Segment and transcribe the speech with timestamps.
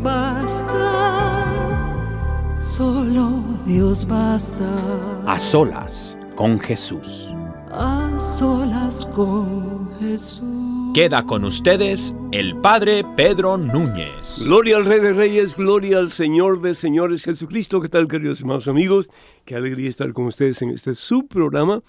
[0.00, 1.84] Dios basta,
[2.56, 4.64] solo Dios basta.
[5.26, 7.28] A solas con Jesús.
[7.70, 10.94] A solas con Jesús.
[10.94, 14.40] Queda con ustedes el Padre Pedro Núñez.
[14.42, 17.82] Gloria al Rey de Reyes, gloria al Señor de Señores Jesucristo.
[17.82, 19.10] ¿Qué tal, queridos hermanos amigos?
[19.44, 21.82] Qué alegría estar con ustedes en este subprograma,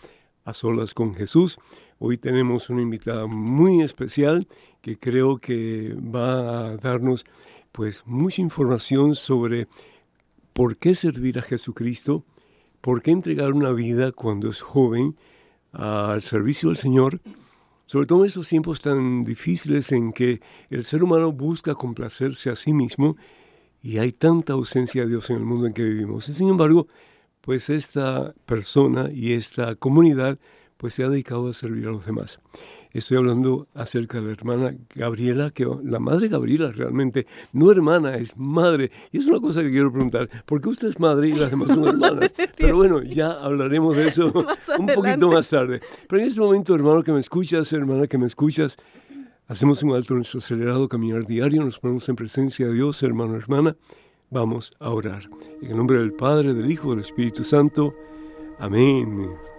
[0.43, 1.59] A Solas con Jesús.
[1.97, 4.47] Hoy tenemos una invitada muy especial
[4.81, 7.23] que creo que va a darnos
[7.71, 9.67] pues mucha información sobre
[10.53, 12.25] por qué servir a Jesucristo,
[12.81, 15.15] por qué entregar una vida cuando es joven
[15.71, 17.21] al servicio del Señor
[17.91, 22.55] sobre todo en estos tiempos tan difíciles en que el ser humano busca complacerse a
[22.55, 23.17] sí mismo
[23.83, 26.29] y hay tanta ausencia de Dios en el mundo en que vivimos.
[26.29, 26.87] Y sin embargo,
[27.41, 30.39] pues esta persona y esta comunidad
[30.77, 32.39] pues se ha dedicado a servir a los demás.
[32.93, 38.35] Estoy hablando acerca de la hermana Gabriela, que la madre Gabriela realmente, no hermana, es
[38.35, 38.91] madre.
[39.11, 41.69] Y es una cosa que quiero preguntar, ¿por qué usted es madre y las demás
[41.69, 42.33] son hermanas?
[42.57, 44.33] Pero bueno, ya hablaremos de eso
[44.79, 45.81] un poquito más tarde.
[46.07, 48.77] Pero en este momento, hermano que me escuchas, hermana que me escuchas,
[49.47, 53.35] hacemos un alto en nuestro acelerado caminar diario, nos ponemos en presencia de Dios, hermano,
[53.35, 53.75] hermana.
[54.29, 55.29] Vamos a orar.
[55.61, 57.93] En el nombre del Padre, del Hijo, del Espíritu Santo.
[58.59, 59.50] Amén.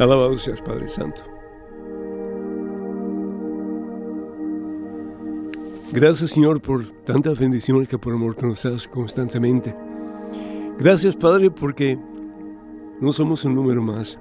[0.00, 1.22] Alabado seas, Padre Santo.
[5.92, 9.74] Gracias, Señor, por tantas bendiciones que por amor tú nos das constantemente.
[10.78, 11.98] Gracias, Padre, porque
[12.98, 14.18] no somos un número más.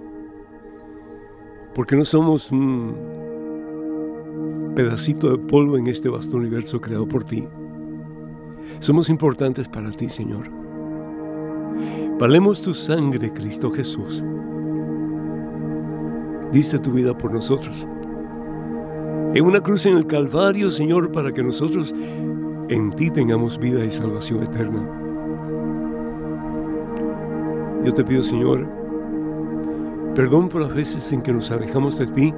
[1.73, 2.93] Porque no somos un
[4.75, 7.47] pedacito de polvo en este vasto universo creado por ti.
[8.79, 10.49] Somos importantes para ti, Señor.
[12.19, 14.21] Valemos tu sangre, Cristo Jesús
[16.51, 17.87] diste tu vida por nosotros.
[19.33, 21.93] En una cruz en el Calvario, Señor, para que nosotros
[22.69, 24.87] en ti tengamos vida y salvación eterna.
[27.85, 28.67] Yo te pido, Señor,
[30.15, 32.33] perdón por las veces en que nos alejamos de ti,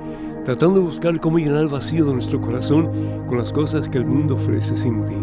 [0.45, 2.89] tratando de buscar cómo llenar el vacío de nuestro corazón
[3.27, 5.17] con las cosas que el mundo ofrece sin ti.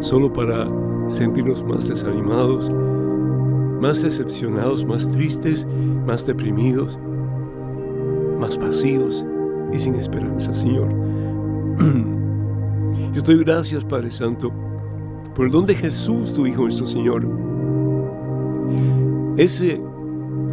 [0.00, 0.68] Solo para
[1.08, 2.70] sentirnos más desanimados,
[3.80, 5.66] más decepcionados, más tristes,
[6.06, 6.98] más deprimidos,
[8.40, 9.24] más vacíos
[9.72, 10.88] y sin esperanza, Señor.
[13.12, 14.52] Yo te doy gracias, Padre Santo,
[15.34, 17.26] por el don de Jesús, tu Hijo nuestro Señor.
[19.36, 19.80] Ese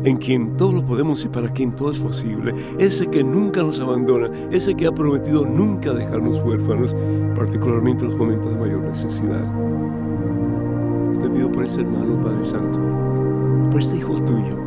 [0.03, 2.53] en quien todo lo podemos y para quien todo es posible.
[2.77, 6.95] Ese que nunca nos abandona, ese que ha prometido nunca dejarnos huérfanos,
[7.35, 9.43] particularmente en los momentos de mayor necesidad.
[11.19, 12.79] Te pido por este hermano, Padre Santo,
[13.83, 14.57] este hijo tuyo,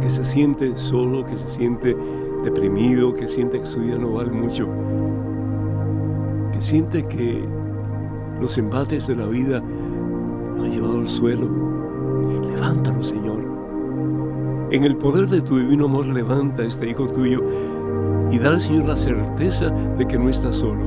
[0.00, 1.96] que se siente solo, que se siente
[2.42, 4.68] deprimido, que siente que su vida no vale mucho,
[6.52, 7.44] que siente que
[8.40, 9.62] los embates de la vida
[10.56, 11.48] lo han llevado al suelo.
[12.50, 13.38] Levántalo, Señor.
[14.72, 17.42] En el poder de tu divino amor, levanta a este hijo tuyo
[18.32, 20.82] y da al Señor la certeza de que no está solo,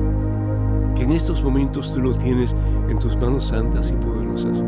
[0.94, 2.54] que en estos momentos tú lo tienes
[2.90, 4.62] en tus manos santas y poderosas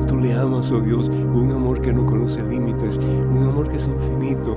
[0.00, 3.88] tú le amas, oh Dios, un amor que no conoce límites, un amor que es
[3.88, 4.56] infinito,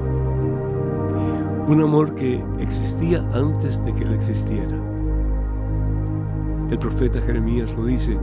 [1.67, 4.77] un amor que existía antes de que él existiera.
[6.69, 8.17] El profeta Jeremías lo dice,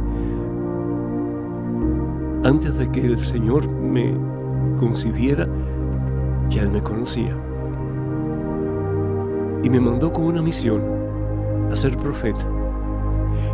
[2.44, 4.14] antes de que el Señor me
[4.76, 5.48] concibiera,
[6.50, 7.34] ya Él me conocía.
[9.62, 10.82] Y me mandó con una misión,
[11.72, 12.46] a ser profeta.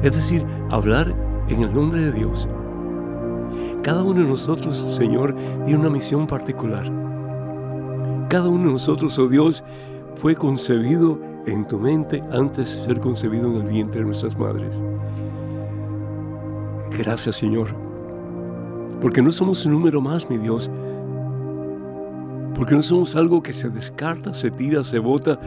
[0.03, 1.15] Es decir, hablar
[1.49, 2.49] en el nombre de Dios
[3.83, 5.35] Cada uno de nosotros, Señor,
[5.65, 6.85] tiene una misión particular.
[8.29, 9.65] Cada uno de nosotros, oh Dios,
[10.17, 14.77] fue concebido en tu mente antes de ser concebido en el vientre de nuestras madres.
[16.99, 17.69] Gracias, Señor,
[19.01, 20.71] porque no somos un número más, mi Dios,
[22.55, 25.41] porque no somos algo que se descarta, se tira, se bota.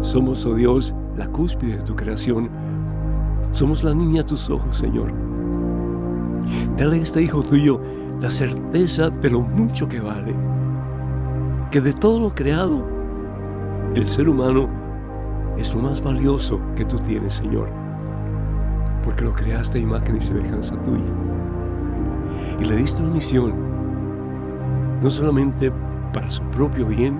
[0.00, 2.48] Somos, oh Dios, la cúspide de tu creación.
[3.50, 5.31] Somos la niña a tus ojos, Señor.
[6.76, 7.80] Dale a este hijo tuyo
[8.20, 10.34] la certeza de lo mucho que vale.
[11.70, 12.84] Que de todo lo creado,
[13.94, 14.68] el ser humano
[15.56, 17.68] es lo más valioso que tú tienes, Señor.
[19.04, 21.04] Porque lo creaste a imagen y semejanza tuya.
[22.60, 23.52] Y le diste una misión,
[25.02, 25.72] no solamente
[26.12, 27.18] para su propio bien,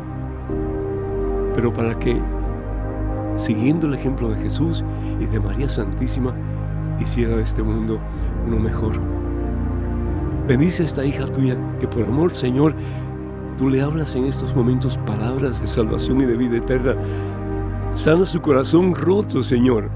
[1.54, 2.20] pero para que
[3.36, 4.84] siguiendo el ejemplo de Jesús
[5.20, 6.34] y de María Santísima,
[7.00, 7.98] hiciera de este mundo
[8.46, 8.98] uno mejor.
[10.46, 12.74] Bendice a esta hija tuya que por amor, Señor,
[13.56, 16.96] tú le hablas en estos momentos palabras de salvación y de vida eterna.
[17.94, 19.90] Sana su corazón roto, Señor.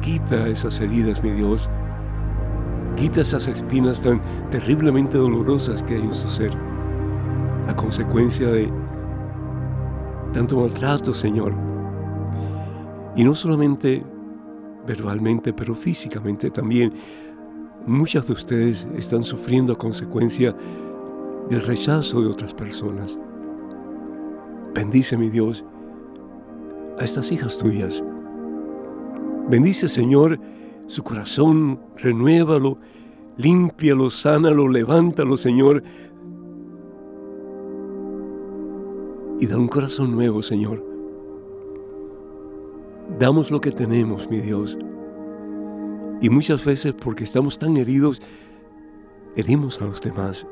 [0.00, 1.68] Quita esas heridas, mi Dios.
[2.96, 6.52] Quita esas espinas tan terriblemente dolorosas que hay en su ser.
[7.68, 8.70] A consecuencia de
[10.32, 11.54] tanto maltrato, Señor,
[13.16, 14.04] y no solamente
[14.86, 16.92] verbalmente, pero físicamente también.
[17.86, 20.54] Muchas de ustedes están sufriendo a consecuencia
[21.50, 23.18] del rechazo de otras personas.
[24.74, 25.64] Bendice, mi Dios,
[26.98, 28.02] a estas hijas tuyas.
[29.48, 30.40] Bendice, Señor,
[30.86, 32.78] su corazón, renuévalo,
[33.36, 35.82] límpialo, sánalo, levántalo, Señor.
[39.40, 40.93] Y da un corazón nuevo, Señor
[43.18, 44.76] damos lo que tenemos, mi Dios.
[46.20, 48.22] Y muchas veces porque estamos tan heridos,
[49.36, 50.46] herimos a los demás.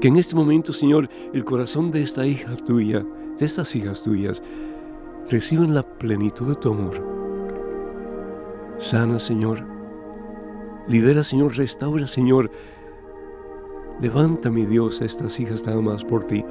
[0.00, 3.04] Que en este momento, Señor, el corazón de esta hija tuya,
[3.38, 4.42] de estas hijas tuyas,
[5.28, 7.04] reciben la plenitud de tu amor.
[8.76, 9.64] Sana, Señor.
[10.86, 11.56] Libera, Señor.
[11.56, 12.50] Restaura, Señor.
[14.00, 16.44] Levanta, mi Dios, a estas hijas tan amadas por ti.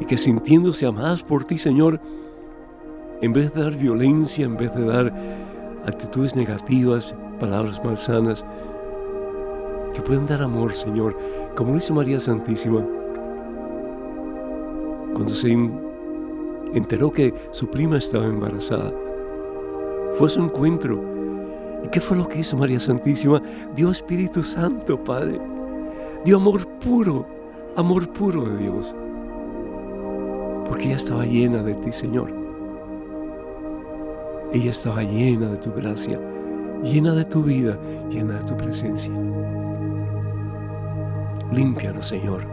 [0.00, 2.00] Y que sintiéndose amadas por ti, Señor,
[3.20, 5.12] en vez de dar violencia, en vez de dar
[5.86, 8.44] actitudes negativas, palabras malsanas,
[9.94, 11.16] que puedan dar amor, Señor,
[11.56, 12.84] como lo hizo María Santísima.
[15.12, 15.50] Cuando se
[16.74, 18.92] enteró que su prima estaba embarazada,
[20.16, 21.02] fue su encuentro.
[21.84, 23.42] ¿Y qué fue lo que hizo María Santísima?
[23.74, 25.40] Dio Espíritu Santo, Padre.
[26.24, 27.26] Dio amor puro,
[27.76, 28.94] amor puro de Dios.
[30.68, 32.37] Porque ella estaba llena de ti, Señor.
[34.52, 36.18] Ella estaba llena de tu gracia,
[36.82, 37.78] llena de tu vida,
[38.08, 39.12] llena de tu presencia.
[41.52, 42.44] Límpianos, Señor.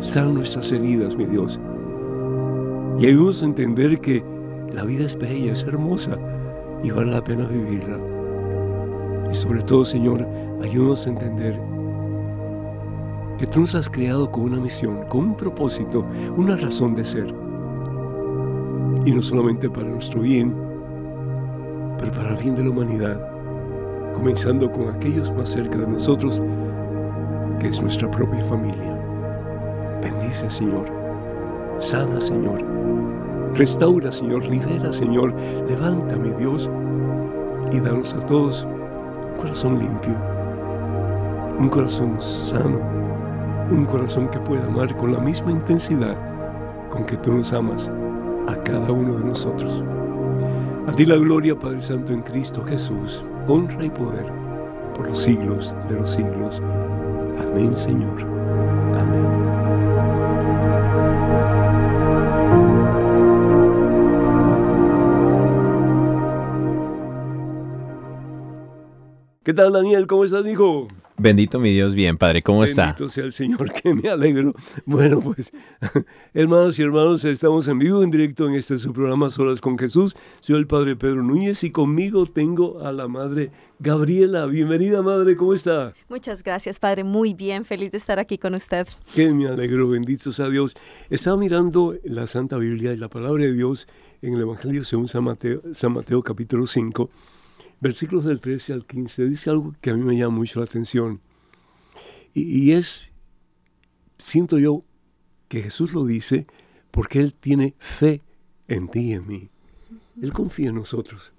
[0.00, 1.58] Sal nuestras heridas, mi Dios.
[2.98, 4.22] Y ayúdanos a entender que
[4.70, 6.18] la vida es bella, es hermosa
[6.82, 7.98] y vale la pena vivirla.
[9.30, 10.26] Y sobre todo, Señor,
[10.62, 11.58] ayúdanos a entender
[13.38, 16.04] que tú nos has creado con una misión, con un propósito,
[16.36, 17.34] una razón de ser.
[19.06, 20.71] Y no solamente para nuestro bien,
[22.02, 23.20] pero para el bien de la humanidad,
[24.12, 26.42] comenzando con aquellos más cerca de nosotros,
[27.60, 28.98] que es nuestra propia familia.
[30.02, 30.86] Bendice, Señor.
[31.78, 32.60] Sana, Señor.
[33.54, 34.44] Restaura, Señor.
[34.46, 35.32] Libera, Señor.
[35.68, 36.68] Levántame, Dios.
[37.70, 40.14] Y danos a todos un corazón limpio,
[41.58, 42.80] un corazón sano,
[43.70, 46.16] un corazón que pueda amar con la misma intensidad
[46.90, 47.90] con que tú nos amas
[48.48, 49.84] a cada uno de nosotros.
[50.84, 54.26] A ti la gloria, Padre Santo, en Cristo Jesús, honra y poder
[54.96, 56.60] por los siglos de los siglos.
[57.38, 58.22] Amén, Señor.
[58.98, 59.52] Amén.
[69.44, 70.06] ¿Qué tal, Daniel?
[70.08, 70.88] ¿Cómo estás, hijo?
[71.18, 72.86] Bendito mi Dios, bien, Padre, ¿cómo está?
[72.86, 74.54] Bendito sea el Señor, que me alegro.
[74.86, 75.52] Bueno, pues,
[76.34, 80.16] hermanos y hermanos, estamos en vivo, en directo en este su programa Solas con Jesús.
[80.40, 84.46] Soy el Padre Pedro Núñez y conmigo tengo a la Madre Gabriela.
[84.46, 85.92] Bienvenida, Madre, ¿cómo está?
[86.08, 88.88] Muchas gracias, Padre, muy bien, feliz de estar aquí con usted.
[89.14, 90.74] Que me alegro, bendito sea Dios.
[91.10, 93.86] Estaba mirando la Santa Biblia y la palabra de Dios
[94.22, 97.10] en el Evangelio según San Mateo, San Mateo capítulo 5
[97.82, 101.20] versículos del 13 al 15, dice algo que a mí me llama mucho la atención.
[102.32, 103.10] Y, es,
[104.18, 104.84] siento yo,
[105.48, 106.46] que Jesús lo dice
[106.92, 108.22] porque Él tiene fe
[108.68, 109.50] en ti y en mí.
[110.22, 111.32] Él confía en nosotros.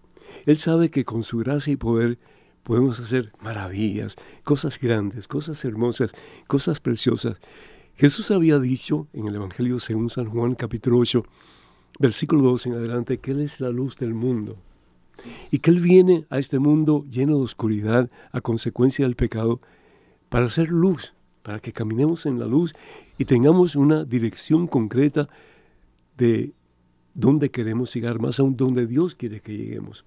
[0.45, 2.19] Él sabe que con su gracia y poder
[2.63, 6.11] podemos hacer maravillas, cosas grandes, cosas hermosas,
[6.47, 7.37] cosas preciosas.
[7.95, 11.23] Jesús había dicho en el Evangelio según San Juan capítulo 8,
[11.99, 14.57] versículo 2 en adelante, que Él es la luz del mundo
[15.51, 19.61] y que Él viene a este mundo lleno de oscuridad a consecuencia del pecado
[20.29, 22.73] para hacer luz, para que caminemos en la luz
[23.17, 25.29] y tengamos una dirección concreta
[26.17, 26.53] de
[27.13, 30.05] dónde queremos llegar, más aún donde Dios quiere que lleguemos.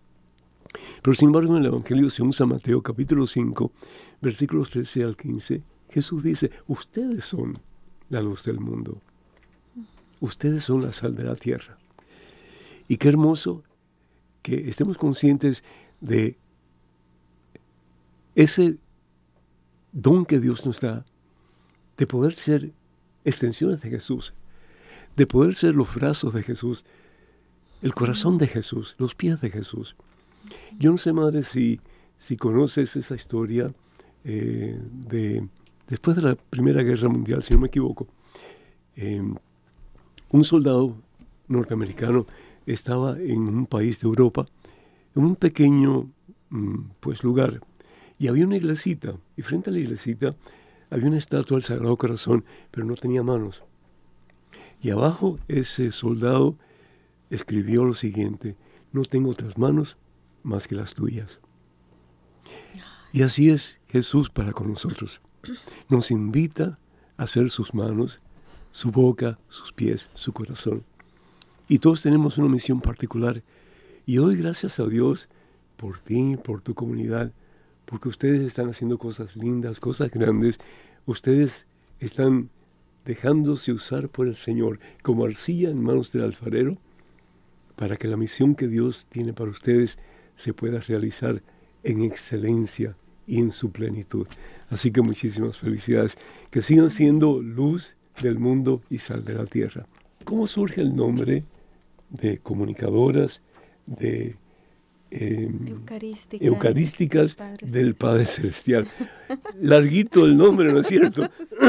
[1.02, 3.72] Pero sin embargo en el Evangelio según San Mateo capítulo 5,
[4.20, 7.58] versículos 13 al 15, Jesús dice, ustedes son
[8.10, 9.00] la luz del mundo,
[10.20, 11.78] ustedes son la sal de la tierra.
[12.88, 13.62] Y qué hermoso
[14.46, 15.64] que estemos conscientes
[16.00, 16.38] de
[18.36, 18.78] ese
[19.90, 21.04] don que Dios nos da,
[21.96, 22.70] de poder ser
[23.24, 24.34] extensiones de Jesús,
[25.16, 26.84] de poder ser los brazos de Jesús,
[27.82, 29.96] el corazón de Jesús, los pies de Jesús.
[30.78, 31.80] Yo no sé, madre, si,
[32.16, 33.72] si conoces esa historia
[34.22, 35.48] eh, de
[35.88, 38.06] después de la Primera Guerra Mundial, si no me equivoco.
[38.94, 39.20] Eh,
[40.30, 40.96] un soldado
[41.48, 42.26] norteamericano
[42.66, 44.46] estaba en un país de Europa,
[45.14, 46.10] en un pequeño
[46.50, 47.60] mm, pues, lugar,
[48.18, 50.34] y había una iglesita, y frente a la iglesita
[50.90, 53.62] había una estatua del Sagrado Corazón, pero no tenía manos.
[54.80, 56.56] Y abajo ese soldado
[57.30, 58.56] escribió lo siguiente,
[58.92, 59.96] no tengo otras manos
[60.42, 61.40] más que las tuyas.
[63.12, 65.20] Y así es Jesús para con nosotros.
[65.88, 66.78] Nos invita
[67.16, 68.20] a ser sus manos,
[68.70, 70.84] su boca, sus pies, su corazón.
[71.68, 73.42] Y todos tenemos una misión particular.
[74.06, 75.28] Y hoy gracias a Dios
[75.76, 77.32] por ti, por tu comunidad,
[77.86, 80.58] porque ustedes están haciendo cosas lindas, cosas grandes.
[81.06, 81.66] Ustedes
[81.98, 82.50] están
[83.04, 86.78] dejándose usar por el Señor como arcilla en manos del alfarero
[87.76, 89.98] para que la misión que Dios tiene para ustedes
[90.36, 91.42] se pueda realizar
[91.82, 92.96] en excelencia
[93.26, 94.26] y en su plenitud.
[94.70, 96.16] Así que muchísimas felicidades.
[96.50, 99.86] Que sigan siendo luz del mundo y sal de la tierra.
[100.24, 101.44] ¿Cómo surge el nombre
[102.10, 103.42] de comunicadoras,
[103.86, 104.36] de
[105.10, 105.82] em,
[106.40, 108.88] eucarísticas del Padre Celestial.
[109.60, 111.28] Larguito el nombre, ¿no es cierto?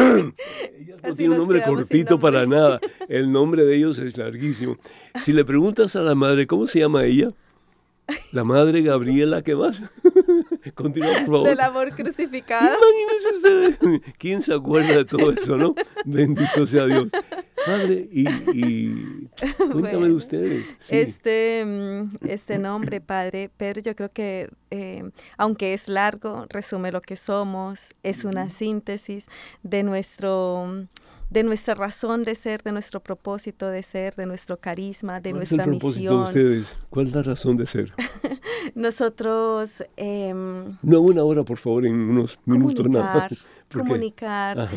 [0.79, 2.79] Ellas no tiene un nombre cortito para nada.
[3.07, 4.75] El nombre de ellos es larguísimo.
[5.19, 7.31] Si le preguntas a la madre, ¿cómo se llama ella?
[8.31, 9.81] La madre Gabriela, ¿qué más?
[10.73, 11.49] Continúa, por favor.
[11.49, 12.77] Del amor crucificado.
[14.17, 15.73] ¿Quién se acuerda de todo eso, no?
[16.05, 17.09] Bendito sea Dios.
[17.65, 18.25] Padre, y,
[19.71, 20.75] cuéntame de ustedes.
[20.89, 27.01] Este, mm, este nombre, Padre, pero yo creo que eh, aunque es largo, resume lo
[27.01, 29.25] que somos, es una síntesis
[29.63, 30.87] de nuestro
[31.29, 35.63] de nuestra razón de ser, de nuestro propósito de ser, de nuestro carisma, de nuestra
[35.63, 36.15] es el misión.
[36.15, 36.77] De ustedes?
[36.89, 37.93] ¿Cuál es la razón de ser?
[38.75, 39.71] Nosotros...
[39.97, 40.33] Eh,
[40.81, 43.29] no una hora, por favor, en unos minutos nada.
[43.71, 44.69] Comunicar,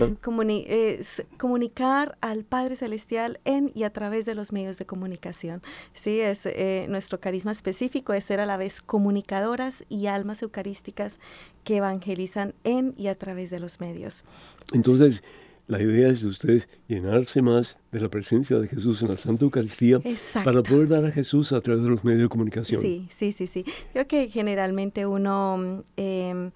[1.39, 5.63] comunicar al Padre Celestial en y a través de los medios de comunicación.
[5.95, 11.21] Sí, es eh, nuestro carisma específico es ser a la vez comunicadoras y almas eucarísticas
[11.63, 14.25] que evangelizan en y a través de los medios.
[14.73, 15.23] Entonces,
[15.71, 19.45] la idea es de ustedes llenarse más de la presencia de Jesús en la Santa
[19.45, 20.01] Eucaristía
[20.45, 22.83] para poder dar a Jesús a través de los medios de comunicación.
[22.83, 23.65] Sí, sí, sí, sí.
[23.93, 25.85] Creo que generalmente uno...
[25.97, 26.51] Em,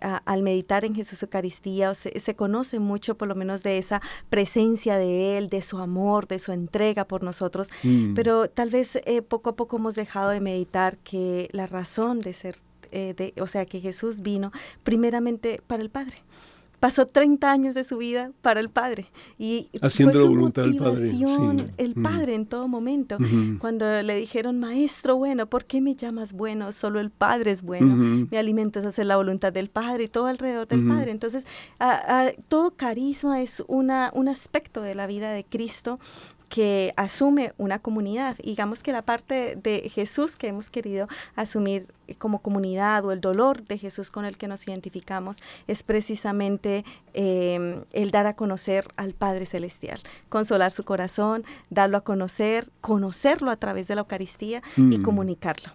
[0.00, 4.96] al meditar en Jesús Eucaristía, se, se, conoce mucho por lo menos de esa presencia
[4.96, 8.14] de Él, de su amor, de su entrega por nosotros, mm.
[8.14, 12.32] pero tal vez eh, poco a poco hemos dejado de meditar que la razón de
[12.32, 12.58] ser,
[12.92, 14.52] eh, de, o sea, que Jesús vino
[14.84, 16.18] primeramente para el Padre
[16.80, 19.06] pasó 30 años de su vida para el Padre
[19.38, 21.12] y Haciendo fue su la voluntad del Padre,
[21.76, 23.16] el Padre en todo momento.
[23.58, 26.72] Cuando le dijeron, maestro bueno, ¿por qué me llamas bueno?
[26.72, 28.26] Solo el Padre es bueno.
[28.30, 31.10] Mi alimento es hacer la voluntad del Padre y todo alrededor del Padre.
[31.10, 31.46] Entonces,
[32.48, 35.98] todo carisma es una, un aspecto de la vida de Cristo
[36.48, 38.36] que asume una comunidad.
[38.42, 43.64] Digamos que la parte de Jesús que hemos querido asumir como comunidad o el dolor
[43.64, 49.12] de Jesús con el que nos identificamos es precisamente em, el dar a conocer al
[49.12, 54.98] Padre Celestial, consolar su corazón, darlo a conocer, conocerlo a través de la Eucaristía y
[54.98, 55.02] mm.
[55.02, 55.72] comunicarlo.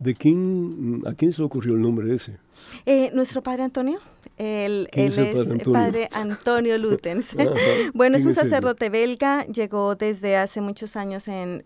[0.00, 2.38] ¿De quién, a quién se le ocurrió el nombre ese?
[2.86, 3.98] Eh, nuestro padre Antonio,
[4.38, 7.36] él, es, el padre Antonio, Lutens.
[7.94, 11.60] bueno, es un sacerdote belga, llegó desde hace muchos años en,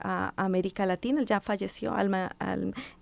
[0.00, 2.34] América Latina, él ya falleció, alma,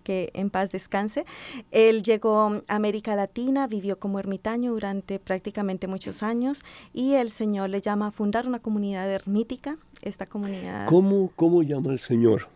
[0.03, 1.25] que en paz descanse.
[1.71, 7.71] Él llegó a América Latina, vivió como ermitaño durante prácticamente muchos años y el Señor
[7.71, 10.87] le llama a fundar una comunidad ermítica, esta comunidad.
[10.87, 12.55] ¿Cómo, cómo llama el Señor?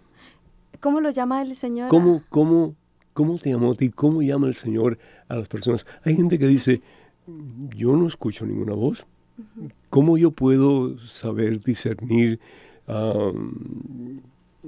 [0.80, 1.88] ¿Cómo lo llama el Señor?
[1.88, 2.74] ¿Cómo, cómo,
[3.12, 3.90] cómo te llamó a ti?
[3.90, 5.86] ¿Cómo llama el Señor a las personas?
[6.04, 6.80] Hay gente que dice,
[7.76, 9.06] yo no escucho ninguna voz.
[9.90, 12.40] ¿Cómo yo puedo saber discernir,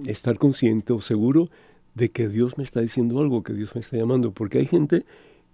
[0.07, 1.51] estar consciente o seguro
[1.95, 4.33] de que Dios me está diciendo algo, que Dios me está llamando?
[4.33, 5.05] Porque hay gente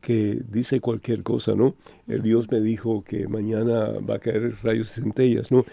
[0.00, 1.74] que dice cualquier cosa, ¿no?
[2.06, 5.64] El Dios me dijo que mañana va a caer rayos y centellas, ¿no?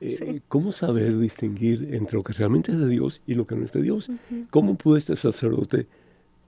[0.00, 3.64] Eh, ¿Cómo saber distinguir entre lo que realmente es de Dios y lo que no
[3.64, 4.10] es de Dios?
[4.50, 5.86] ¿Cómo pudo este sacerdote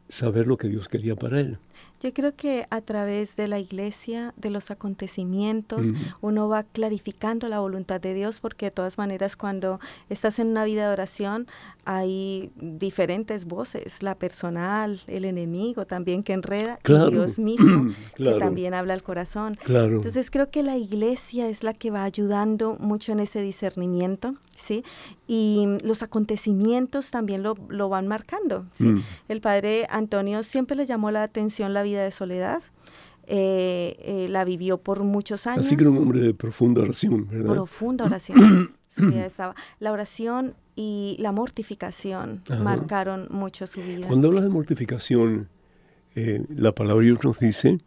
[0.09, 1.59] saber lo que Dios quería para él?
[2.01, 7.61] Yo creo que a través de la iglesia, de los acontecimientos, uno va clarificando la
[7.61, 11.47] voluntad de Dios, porque de todas maneras cuando estás en una vida de oración
[11.87, 18.75] hay diferentes voces, la personal, el enemigo también que enreda, y Dios mismo que también
[18.75, 19.55] habla al corazón.
[19.67, 24.85] Entonces creo que la iglesia es la que va ayudando mucho en ese discernimiento, ¿sí?
[25.27, 28.87] Y los acontecimientos también lo, lo van marcando, ¿sí?
[28.87, 29.03] Mm.
[29.29, 32.63] El padre Antonio siempre le llamó la atención la vida de soledad.
[33.27, 35.65] Eh, eh, la vivió por muchos años.
[35.65, 37.55] Así que era un hombre de profunda oración, ¿verdad?
[37.55, 38.77] Profunda oración.
[39.15, 39.55] estaba.
[39.81, 44.07] La oración y la mortificación marcaron mucho su vida.
[44.07, 45.49] Cuando hablas de mortificación,
[46.15, 47.79] eh, la palabra Dios nos dice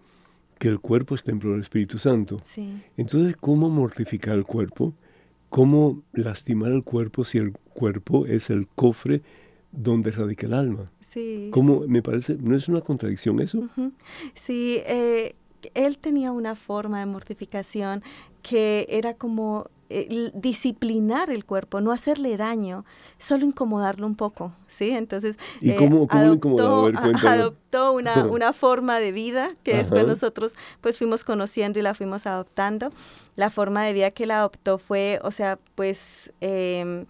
[0.58, 2.38] que el cuerpo es templo del Espíritu Santo.
[2.44, 2.82] Sí.
[2.98, 4.94] Entonces, ¿cómo mortificar el cuerpo?
[5.50, 9.22] ¿Cómo lastimar el cuerpo si el cuerpo es el cofre
[9.72, 10.92] donde radica el alma?
[11.10, 11.50] Sí.
[11.54, 13.70] ¿Cómo, me parece, no es una contradicción eso?
[14.36, 15.36] Sí, eh,
[15.74, 18.04] él tenía una forma de mortificación
[18.42, 22.84] que era como eh, disciplinar el cuerpo, no hacerle daño,
[23.18, 24.92] solo incomodarlo un poco, ¿sí?
[24.92, 26.92] Entonces, ¿Y cómo, adoptó,
[27.26, 32.28] adoptó una, una, forma de vida que después nosotros pues fuimos conociendo y la fuimos
[32.28, 32.92] adoptando.
[33.38, 36.34] La forma de vida que él adoptó fue, o sea, pues...
[36.42, 37.06] Eh,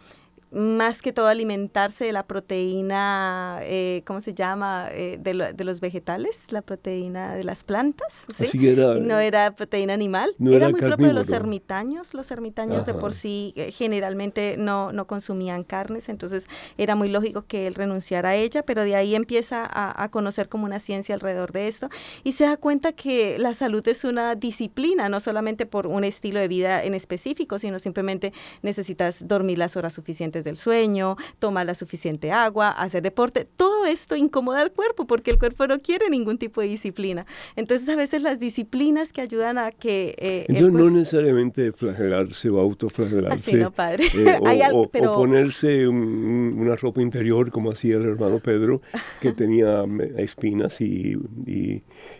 [0.51, 5.81] más que todo alimentarse de la proteína, eh, ¿cómo se llama?, eh, de, de, los
[5.81, 8.25] vegetales, la proteína de las plantas.
[8.37, 8.57] ¿sí?
[8.57, 12.13] no era proteína animal, era, muy propio de los ermitaños.
[12.13, 17.45] Los ermitaños de por sí eh, generalmente no, no consumían carnes, entonces era muy lógico
[17.45, 21.15] que él renunciara a ella, pero de ahí empieza a, a, conocer como una ciencia
[21.15, 21.89] alrededor de esto
[22.23, 26.39] y se da cuenta que la salud es una disciplina, no solamente por un estilo
[26.39, 31.75] de vida en específico, sino simplemente necesitas dormir las horas suficientes del sueño, tomar la
[31.75, 36.37] suficiente agua, hacer deporte, todo esto incomoda al cuerpo porque el cuerpo no quiere ningún
[36.37, 37.25] tipo de disciplina.
[37.55, 40.15] Entonces a veces las disciplinas que ayudan a que...
[40.17, 43.51] Eh, Entonces no necesariamente flagelarse o autoflagelarse.
[43.51, 44.05] Así no, padre.
[44.15, 44.37] Eh,
[44.73, 48.81] o, ponerse una ropa interior como hacía el hermano Pedro,
[49.21, 49.83] que tenía
[50.17, 51.17] espinas y,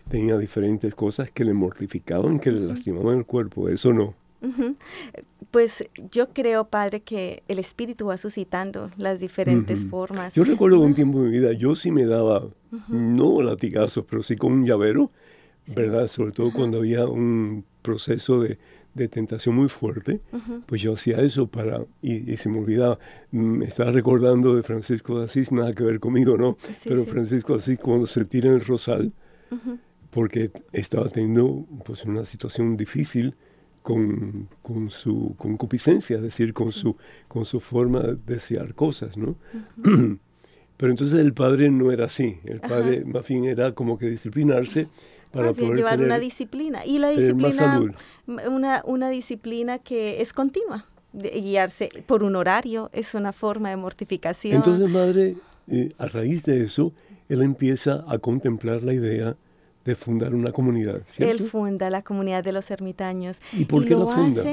[0.10, 3.70] tenía diferentes cosas que le mortificaban, que le lastimaban el cuerpo.
[3.70, 4.16] Eso no.
[5.52, 10.34] Pues yo creo, Padre, que el Espíritu va suscitando las diferentes formas.
[10.36, 12.44] Yo recuerdo un tiempo de mi vida, yo sí me daba,
[12.90, 15.12] no latigazos, pero sí con un llavero,
[15.76, 16.08] ¿verdad?
[16.08, 18.58] Sobre todo cuando había un proceso de,
[19.10, 20.22] tentación muy fuerte,
[20.66, 22.98] pues yo hacía eso para, y, se me olvidaba,
[23.32, 26.58] me estaba recordando de Francisco de Asís, nada que ver conmigo, ¿no?
[26.84, 29.14] pero Francisco de Asís cuando se tira en el rosal,
[30.10, 33.36] porque estaba teniendo pues una situación difícil,
[33.88, 36.98] con, con, su concupiscencia, es decir, con, su,
[37.30, 39.38] con su forma de desear cosas, ¿no?
[40.78, 44.90] Pero entonces el padre no era así, el padre más bien era como que disciplinarse
[45.32, 46.86] para poder llevar una disciplina.
[46.86, 47.82] Y la disciplina
[48.28, 54.54] una, una disciplina que es continua, guiarse por un horario es una forma de mortificación.
[54.54, 55.38] Entonces, madre,
[55.70, 56.92] eh, a raíz de eso,
[57.30, 59.38] él empieza a contemplar la idea
[59.88, 61.02] de fundar una comunidad.
[61.08, 61.32] ¿cierto?
[61.32, 63.42] Él funda la comunidad de los ermitaños.
[63.54, 64.44] ¿Y por qué la funda?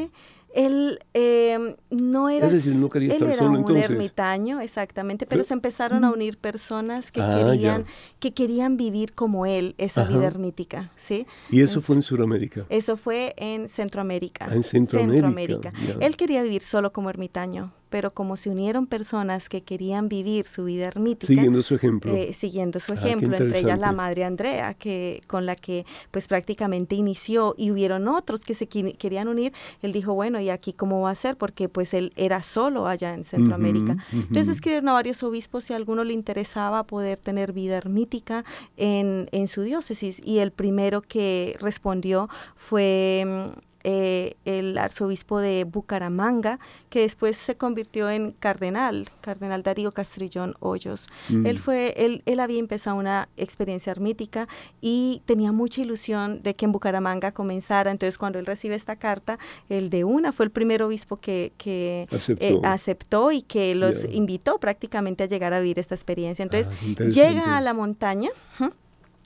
[0.55, 2.62] él eh, no era, él
[3.05, 7.85] era un ermitaño, exactamente, pero, se empezaron a unir personas que ah, querían
[8.20, 11.27] que querían vivir como él esa vida ermítica, ¿sí?
[11.51, 12.66] Y eso fue en Sudamérica.
[12.68, 14.47] Eso fue en Centroamérica.
[14.49, 15.73] Ah, en Centroamérica.
[15.99, 20.64] Él quería vivir solo como ermitaño, pero como se unieron personas que querían vivir su
[20.64, 21.33] vida ermítica.
[21.33, 22.12] Siguiendo su ejemplo.
[22.12, 26.26] Eh, siguiendo su ah, ejemplo, entre ellas la madre Andrea, que con la que pues
[26.26, 31.02] prácticamente inició, y hubieron otros que se querían unir, él dijo, bueno, ¿y aquí cómo
[31.02, 31.37] va a ser?
[31.37, 33.96] Porque pues él era solo allá en Centroamérica.
[34.12, 38.44] Entonces escribieron a varios obispos si a alguno le interesaba poder tener vida ermítica
[38.76, 43.52] en, en su diócesis, y el primero que respondió fue
[43.85, 51.07] eh, el arzobispo de Bucaramanga, que después se convirtió en cardenal, cardenal Darío Castrillón Hoyos.
[51.29, 51.47] Mm.
[51.47, 54.49] Él fue, él, él había empezado una experiencia ermítica
[54.81, 57.90] y tenía mucha ilusión de que en Bucaramanga comenzara.
[57.90, 62.07] Entonces, cuando él recibe esta carta, el de una fue el primer obispo que, que
[62.11, 62.44] Aceptó.
[62.44, 66.42] eh, aceptó y que los invitó prácticamente a llegar a vivir esta experiencia.
[66.42, 68.31] Entonces, Ah, llega a la montaña.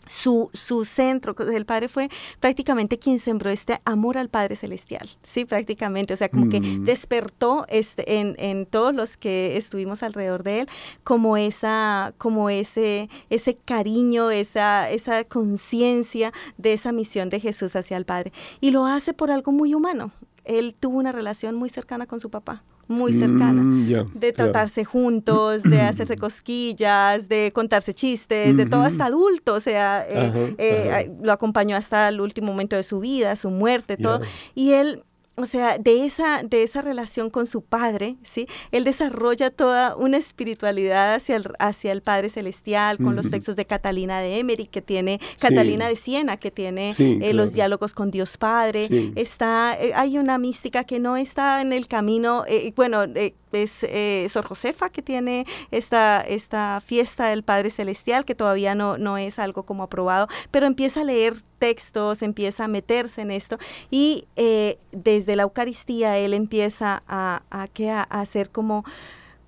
[0.09, 2.09] Su, su centro, el padre fue
[2.41, 6.85] prácticamente quien sembró este amor al Padre Celestial, sí, prácticamente, o sea, como que Mm.
[6.85, 10.69] despertó este, en, en todos los que estuvimos alrededor de él,
[11.05, 17.97] como esa, como ese, ese cariño, esa, esa conciencia de esa misión de Jesús hacia
[17.97, 18.33] el Padre.
[18.61, 20.13] Y lo hace por algo muy humano.
[20.45, 24.51] Él tuvo una relación muy cercana con su papá, muy cercana Mm, de claro.
[24.53, 30.19] tratarse juntos, de hacerse cosquillas, de contarse chistes, de todo hasta adulto, o sea, eh,
[30.19, 31.13] Ajá, eh, ajá.
[31.23, 34.21] lo acompañó hasta el último momento de su vida, su muerte, todo.
[34.55, 35.05] Y él,
[35.39, 38.47] o sea, de esa, de esa relación con su padre, ¿sí?
[38.73, 43.65] Él desarrolla toda una espiritualidad hacia el, hacia el Padre Celestial, con los textos de
[43.65, 48.11] Catalina de Emery, que tiene, Catalina de Siena, que tiene Sí, eh, los diálogos con
[48.11, 48.89] Dios Padre.
[48.89, 49.13] Sí.
[49.17, 53.85] Está, eh, hay una mística que no está en el camino, eh, bueno, eh, es
[53.85, 59.19] eh, Sor Josefa que tiene esta, esta fiesta del Padre Celestial, que todavía no, no
[59.19, 63.59] es algo como aprobado, pero empieza a leer textos, empieza a meterse en esto
[63.91, 68.85] y eh, desde la Eucaristía él empieza a, a, a, hacer como,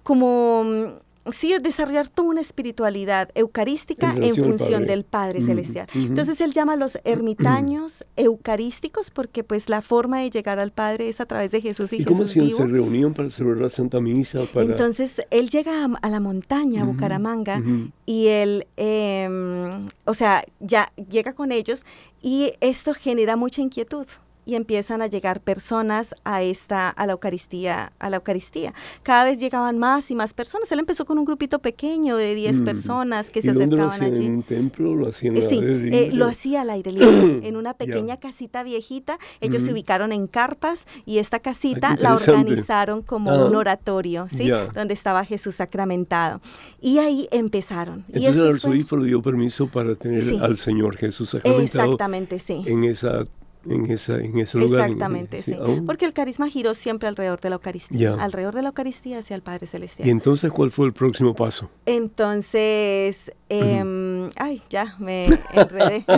[0.03, 1.01] como
[1.31, 4.87] mm, sí, desarrollar toda una espiritualidad eucarística En en, función Padre.
[4.87, 5.87] del Padre Ujú, Celestial.
[5.95, 11.09] Entonces él llama a los ermitaños eucarísticos porque pues la forma de llegar al Padre
[11.09, 12.47] es a través de Jesús y, ¿Y cómo Jesús hacían?
[12.47, 12.59] vivo.
[12.59, 14.41] ¿Se reunían para celebrar la Santa Misa?
[14.53, 14.67] Para...
[14.67, 17.63] Entonces él llega a, a la montaña, a Bucaramanga,
[18.07, 21.85] y él, em, o sea, ya llega con ellos
[22.23, 24.07] y esto genera mucha inquietud
[24.51, 28.75] y empiezan a llegar personas a esta a la Eucaristía, a la Eucaristía.
[29.05, 30.71] Cada vez llegaban más y más personas.
[30.73, 32.65] Él empezó con un grupito pequeño de 10 Mm.
[32.65, 34.13] personas que ¿Y se dónde lo acercaban hacían?
[34.13, 34.27] allí.
[34.27, 34.95] ¿En un templo?
[34.97, 38.65] ¿Lo hacían al Sí, aire eh, lo hacía al aire libre, en una pequeña casita
[38.65, 39.19] viejita.
[39.41, 39.75] Ellos se Ujú.
[39.75, 43.45] ubicaron en carpas y esta casita Ay, qué la organizaron como Ah.
[43.45, 44.47] un oratorio, ¿sí?
[44.47, 44.67] Ya.
[44.67, 46.41] Donde estaba Jesús sacramentado.
[46.81, 48.05] Y ahí empezaron.
[48.09, 50.39] y Entonces el este fue- arzobispo le dio permiso para tener Sí.
[50.43, 52.65] al Señor Jesús sacramentado Exactamente, sí.
[52.67, 53.25] en esa
[53.67, 54.81] en esa en ese lugar.
[54.81, 55.55] en- Exactamente, sí.
[55.87, 58.23] Porque el carisma giró siempre alrededor de la Eucaristía, Ya.
[58.23, 60.07] alrededor de la Eucaristía hacia el Padre Celestial.
[60.09, 61.71] Y entonces, ¿cuál fue el próximo paso?
[61.87, 66.05] Entonces, em, ay, ya, me enredé.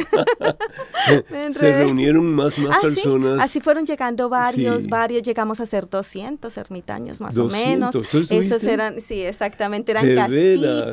[1.08, 1.78] Me Se enredé.
[1.84, 3.40] reunieron más más Ah, sí, personas.
[3.40, 4.88] Así fueron llegando varios, Sí.
[4.88, 7.90] varios, llegamos a ser 200 ermitaños más 200, o menos.
[7.92, 8.72] ¿tú Esos estuviste?
[8.72, 10.30] eran, sí, exactamente, eran ¿De casitas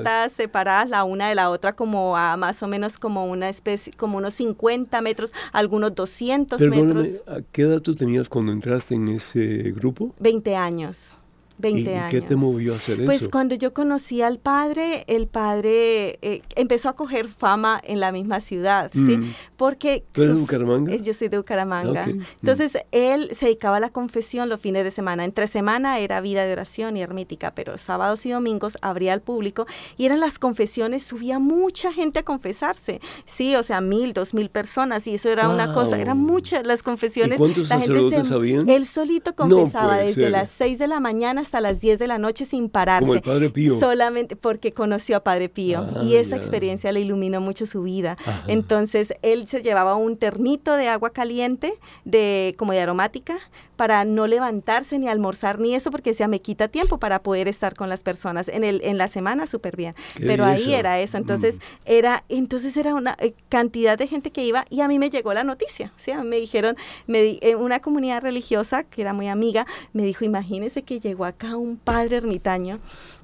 [0.04, 0.32] veras?
[0.32, 4.17] separadas la una de la otra como a más o menos como una especie, como
[4.17, 9.10] unos 50 metros, algunos 200 Perdóname, metros, ¿a qué edad tú tenías cuando entraste en
[9.10, 10.13] ese grupo?
[10.19, 11.19] 20 años.
[11.60, 12.12] 20 ¿Y, y años.
[12.12, 13.30] qué te movió a hacer Pues eso?
[13.32, 18.39] cuando yo conocí al padre, el padre eh, empezó a coger fama en la misma
[18.39, 19.00] ciudad, ¿sí?
[19.17, 19.34] Mm.
[19.58, 20.04] Porque...
[20.12, 20.93] ¿Tú eres de Bucaramanga?
[20.93, 22.02] es- yo soy de Bucaramanga.
[22.04, 22.08] Ok.
[22.15, 22.22] Mm.
[22.41, 25.26] Entonces, él se dedicaba a la confesión los fines de semana.
[25.26, 29.65] Entre semana era vida de oración y ermítica, pero sábados y domingos abría al público
[29.98, 34.50] y eran las confesiones, subía mucha gente a confesarse, sí, o sea, mil, dos mil
[34.50, 36.02] personas y eso era una cosa, Wow.
[36.02, 37.36] eran muchas las confesiones.
[37.38, 38.69] ¿Y cuántos La gente sacerdotes habían?
[38.69, 40.32] Él solito confesaba puede desde ser.
[40.32, 43.06] las 6 de la mañana hasta las 10 de la noche sin pararse.
[43.06, 43.80] Como el Padre Pío.
[43.80, 48.18] Solamente porque conoció a Padre Pío Ah, y esa experiencia le iluminó mucho su vida.
[48.20, 48.44] Ajá.
[48.48, 51.74] Entonces él se llevaba un ternito de agua caliente,
[52.06, 53.40] de como de aromática,
[53.80, 57.76] para no levantarse ni almorzar ni eso, porque decía me quita tiempo para poder estar
[57.76, 59.96] con las personas en el en la semana súper bien.
[60.18, 61.15] Pero ahí era eso.
[61.18, 61.60] Entonces Mm.
[61.86, 65.34] era entonces era una eh, cantidad de gente que iba y a mí me llegó
[65.34, 65.94] la noticia.
[65.96, 66.12] ¿sí?
[66.26, 66.76] Me dijeron,
[67.08, 71.24] me di- en una comunidad religiosa que era muy amiga, me dijo imagínese que llegó
[71.24, 72.80] acá un padre ermitaño.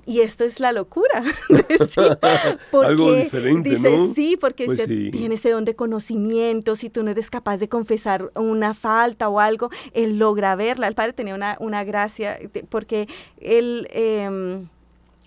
[0.05, 1.23] Y esto es la locura.
[2.71, 3.77] Porque Algo diferente.
[4.13, 5.09] Sí, porque Pues sí.
[5.11, 9.39] tiene ese don de conocimiento, si tú no eres capaz de confesar una falta o
[9.39, 10.87] algo, él logra verla.
[10.87, 12.37] El padre tenía una, una gracia,
[12.69, 13.07] porque
[13.39, 13.87] él...
[13.91, 14.67] em,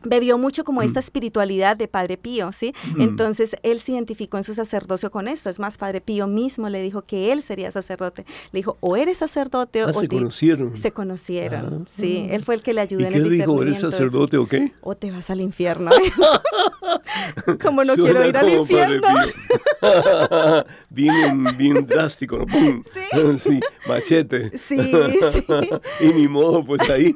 [0.05, 2.73] bebió mucho como esta espiritualidad de Padre Pío, ¿sí?
[2.95, 3.03] Mm.
[3.03, 5.51] Entonces él se identificó en su sacerdocio con esto.
[5.51, 8.25] Es más, Padre Pío mismo le dijo que él sería sacerdote.
[8.53, 10.77] Le dijo, o eres sacerdote Ah, o se te- conocieron.
[10.77, 11.91] Se conocieron, Ah.
[11.95, 12.27] sí.
[12.31, 13.63] Él fue el que le ayudó ¿Y en qué el dijo?
[13.63, 14.73] ¿Eres sacerdote o qué?
[14.81, 15.91] o te vas al infierno.
[17.63, 19.09] como no Suena quiero ir al infierno.
[20.91, 22.47] Bien, bien drástico, ¿no?
[22.47, 22.83] ¡Pum!
[23.39, 24.51] Sí, machete.
[24.59, 24.77] Sí,
[25.33, 25.45] sí.
[26.01, 27.15] y ni modo, pues ahí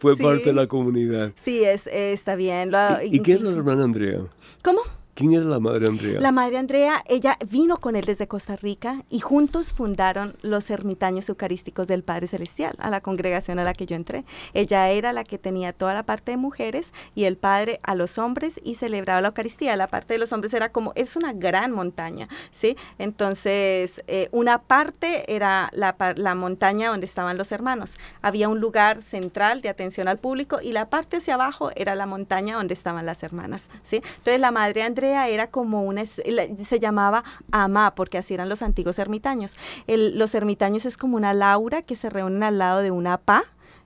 [0.00, 0.22] fue Sí.
[0.22, 1.32] parte de la comunidad.
[1.44, 2.70] Sí, es, eh, está bien.
[2.70, 4.20] Lo, ¿Y, y qué era la hermana Andrea?
[4.62, 4.80] ¿Cómo?
[5.22, 6.20] ¿Qué quién era la Madre Andrea?
[6.20, 11.28] La Madre Andrea, ella vino con él desde Costa Rica y juntos fundaron los ermitaños
[11.28, 14.24] eucarísticos del Padre Celestial, a la congregación a la que yo entré.
[14.52, 18.18] Ella era la que tenía toda la parte de mujeres y el Padre a los
[18.18, 19.76] hombres y celebraba la Eucaristía.
[19.76, 22.76] La parte de los hombres era como, es una gran montaña, ¿sí?
[22.98, 27.96] Entonces, eh, una parte era la, la montaña donde estaban los hermanos.
[28.22, 32.06] Había un lugar central de atención al público y la parte hacia abajo era la
[32.06, 34.02] montaña donde estaban las hermanas, ¿sí?
[34.16, 38.98] Entonces, la Madre Andrea era como una, se llamaba Ama, porque así eran los antiguos
[38.98, 39.56] ermitaños.
[39.86, 43.44] los ermitaños es como una laura que se reúnen al lado de una pa,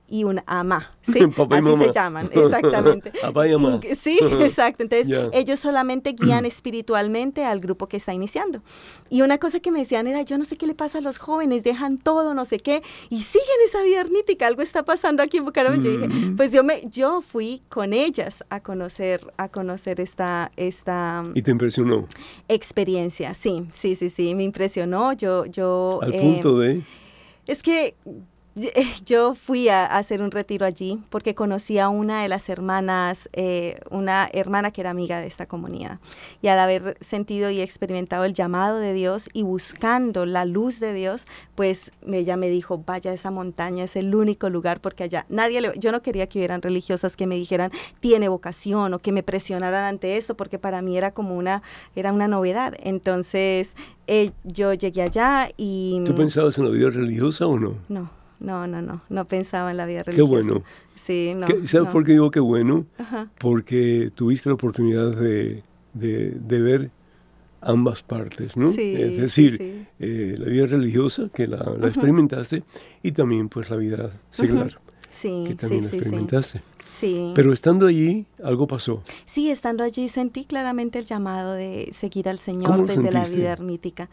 [0.09, 1.19] y un ama, ¿sí?
[1.51, 3.13] Así se llaman, exactamente.
[3.23, 3.81] Papá y mamá.
[4.01, 4.83] Sí, exacto.
[4.83, 8.63] Entonces, ellos solamente guían espiritualmente al grupo que está iniciando.
[9.11, 11.19] Y una cosa que me decían era, yo no sé qué le pasa a los
[11.19, 15.39] jóvenes, dejan todo, no sé qué, y siguen esa vida ermítica, algo está pasando aquí
[15.39, 15.83] en Bucaramanga.
[15.83, 16.37] Yo dije, mm.
[16.37, 21.23] pues yo me, yo fui con ellas a conocer, a conocer esta, esta...
[21.35, 22.07] ¿Y te impresionó?
[22.49, 25.13] Experiencia, sí, sí, sí, sí, me impresionó.
[25.13, 26.01] Yo, yo...
[26.03, 26.83] Al punto eh, de...
[27.47, 28.23] Es que eh,
[29.05, 33.79] yo fui a, hacer un retiro allí porque conocí a una de las hermanas, eh,
[33.91, 35.99] una hermana que era amiga de esta comunidad.
[36.41, 40.95] Y al haber sentido y experimentado el llamado de Dios y buscando la luz de
[40.95, 45.27] Dios, pues ella me dijo, vaya a esa montaña, es el único lugar porque allá
[45.29, 49.13] nadie, le, yo no quería que hubieran religiosas que me dijeran, tiene vocación o que
[49.13, 51.63] me presionaran ante esto, porque para mí era como una,
[51.95, 52.75] era una novedad.
[52.83, 53.75] Entonces
[54.07, 56.01] eh, yo llegué allá y...
[56.07, 57.75] ¿Tú pensabas en la vida religiosa o no?
[57.89, 58.16] No.
[58.39, 60.29] No, no, no, no pensaba en la vida religiosa.
[60.29, 60.63] Qué bueno.
[60.95, 61.47] Sí, no.
[61.67, 62.87] ¿Sabes por qué digo qué bueno?
[63.39, 65.63] Porque tuviste la oportunidad de,
[65.95, 66.91] ver
[67.61, 68.73] ambas partes, ¿no?
[68.73, 72.63] Sí, es decir, eh, la vida religiosa, que la, experimentaste,
[73.03, 74.79] y también pues la vida secular,
[75.11, 76.63] sí, que también la experimentaste.
[76.99, 77.33] Sí.
[77.35, 79.03] Pero estando allí, algo pasó.
[79.27, 84.09] Sí, estando allí sentí claramente el llamado de seguir al Señor desde la vida ermítica.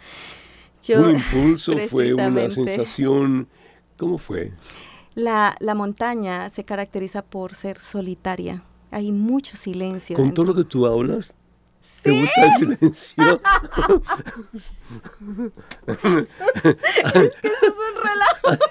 [0.85, 1.77] Yo, ¿Un impulso?
[1.89, 3.47] ¿Fue una sensación?
[3.97, 4.51] ¿Cómo fue?
[5.15, 8.63] La, la montaña se caracteriza por ser solitaria.
[8.91, 10.15] Hay mucho silencio.
[10.15, 11.31] ¿Con todo lo que tú hablas?
[12.01, 13.41] ¿Te gusta el silencio?
[15.87, 18.63] es que eso es un relajo.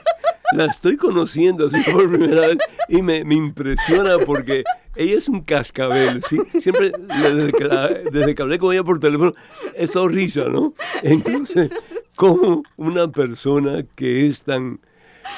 [0.54, 2.58] La estoy conociendo así por primera vez
[2.88, 6.38] y me, me impresiona porque ella es un cascabel, ¿sí?
[6.60, 9.34] Siempre, desde que, desde que hablé con ella por teléfono,
[9.74, 10.74] es todo risa, ¿no?
[11.02, 11.70] Entonces,
[12.14, 14.80] como una persona que es tan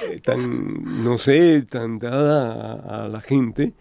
[0.02, 3.72] eh, tan, no sé, tan dada a, la gente,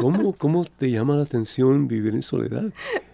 [0.00, 2.64] ¿cómo, ¿cómo te llama la atención vivir en soledad?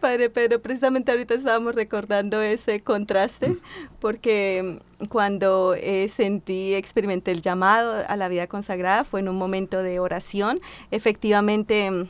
[0.00, 3.56] Padre pero precisamente ahorita estábamos recordando ese contraste,
[4.00, 9.82] porque cuando eh, sentí, experimenté el llamado a la vida consagrada, fue en un momento
[9.82, 10.60] de oración.
[10.90, 12.08] Efectivamente,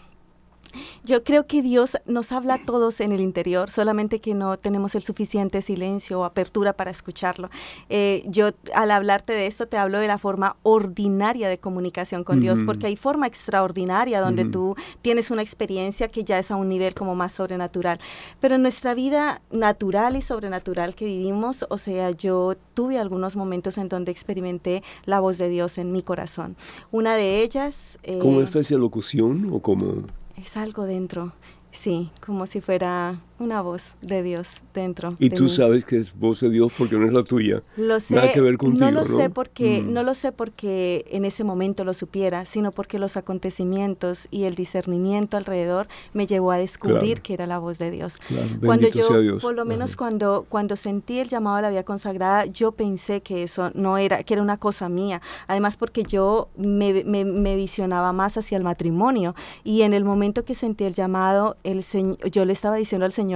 [1.05, 4.95] yo creo que Dios nos habla a todos en el interior, solamente que no tenemos
[4.95, 7.51] el suficiente silencio o apertura para escucharlo.
[7.89, 12.41] Eh, yo al hablarte de esto te hablo de la forma ordinaria de comunicación con
[12.41, 16.69] Dios, porque hay forma extraordinaria donde tú tienes una experiencia que ya es a un
[16.69, 17.99] nivel como más sobrenatural.
[18.41, 23.79] Pero en nuestra vida natural y sobrenatural que vivimos, o sea, yo tuve algunos momentos
[23.79, 26.57] en donde experimenté la voz de Dios en mi corazón.
[26.91, 27.99] Una de ellas...
[28.03, 30.07] Eh, ¿Como especie de locución o como...?
[30.43, 31.33] Es algo dentro,
[31.71, 35.15] sí, como si fuera una voz de Dios dentro.
[35.19, 37.63] Y tú sabes que es voz de Dios porque no es la tuya.
[37.77, 38.15] Lo sé.
[38.15, 39.93] Nada que ver contigo, no lo sé porque mm.
[39.93, 44.55] no lo sé porque en ese momento lo supiera, sino porque los acontecimientos y el
[44.55, 48.21] discernimiento alrededor me llevó a descubrir que era la voz de Dios.
[48.65, 52.73] Cuando yo, por lo menos cuando cuando sentí el llamado a la vida consagrada, yo
[52.73, 55.21] pensé que eso no era que era una cosa mía.
[55.49, 60.55] Además porque yo me, me, visionaba más hacia el matrimonio y en el momento que
[60.55, 61.83] sentí el llamado, el
[62.31, 63.32] yo le estaba diciendo al Señor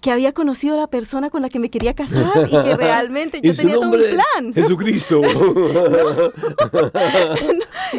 [0.00, 3.40] que había conocido a la persona con la que me quería casar y que realmente
[3.42, 4.54] yo tenía todo un plan.
[4.54, 5.22] Jesucristo.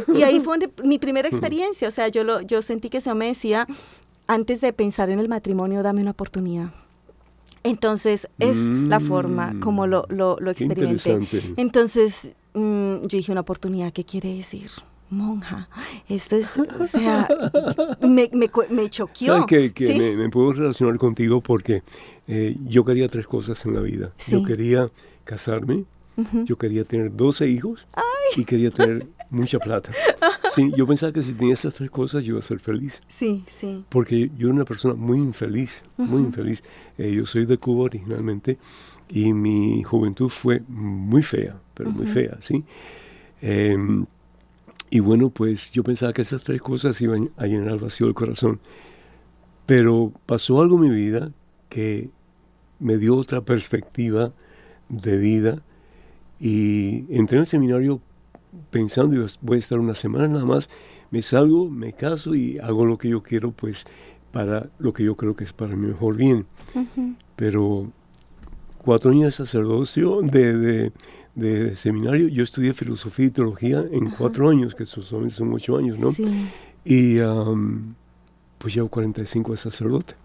[0.14, 1.88] y ahí fue mi primera experiencia.
[1.88, 3.68] O sea, yo, lo, yo sentí que se me decía,
[4.28, 6.70] antes de pensar en el matrimonio, dame una oportunidad.
[7.64, 9.60] Entonces, es la forma mm.
[9.60, 11.20] como lo, lo, lo experimenté.
[11.58, 14.70] Entonces, mm, yo dije, una oportunidad, ¿qué quiere decir?
[15.10, 15.70] Monja.
[16.10, 17.28] Esto es, o sea,
[18.02, 19.46] me, me, me choqueó.
[19.48, 21.84] ¿Sabes que, me, puedo relacionar contigo porque
[22.28, 24.12] eh, yo quería tres cosas en la vida.
[24.28, 24.88] Yo quería
[25.24, 25.86] casarme,
[26.46, 27.88] yo quería tener 12 hijos
[28.36, 29.92] y quería tener mucha plata.
[30.52, 33.02] Sí, yo pensaba que si tenía esas tres cosas yo iba a ser feliz.
[33.10, 33.84] Sí, sí.
[33.90, 36.64] Porque yo era una persona muy infeliz, muy infeliz.
[36.98, 38.58] Eh, yo soy de Cuba originalmente
[39.10, 42.64] y mi juventud fue muy fea, pero muy fea, ¿sí?
[43.42, 44.06] Em,
[44.96, 48.16] y bueno, pues yo pensaba que esas tres cosas iban a llenar el vacío del
[48.16, 48.62] corazón.
[49.66, 51.34] Pero pasó algo en mi vida
[51.68, 52.10] que
[52.80, 54.32] me dio otra perspectiva
[54.88, 55.62] de vida
[56.40, 58.00] y entré en el seminario
[58.72, 60.70] pensando, voy a estar una semana nada más,
[61.12, 63.84] me salgo, me caso y hago lo que yo quiero, pues
[64.32, 66.46] para lo que yo creo que es para mi mejor bien.
[67.36, 67.92] Pero
[68.78, 70.92] cuatro años de sacerdocio, de, de,
[71.76, 76.14] seminario, yo estudié filosofía y teología en cuatro años, que son, son ocho años, ¿no?
[76.84, 77.18] Y
[78.58, 80.16] pues llevo 45 de sacerdote.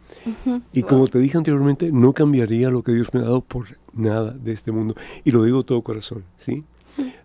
[0.72, 4.32] Y como te dije anteriormente, no cambiaría lo que Dios me ha dado por nada
[4.32, 4.94] de este mundo.
[5.24, 6.64] Y lo digo de todo corazón, ¿sí?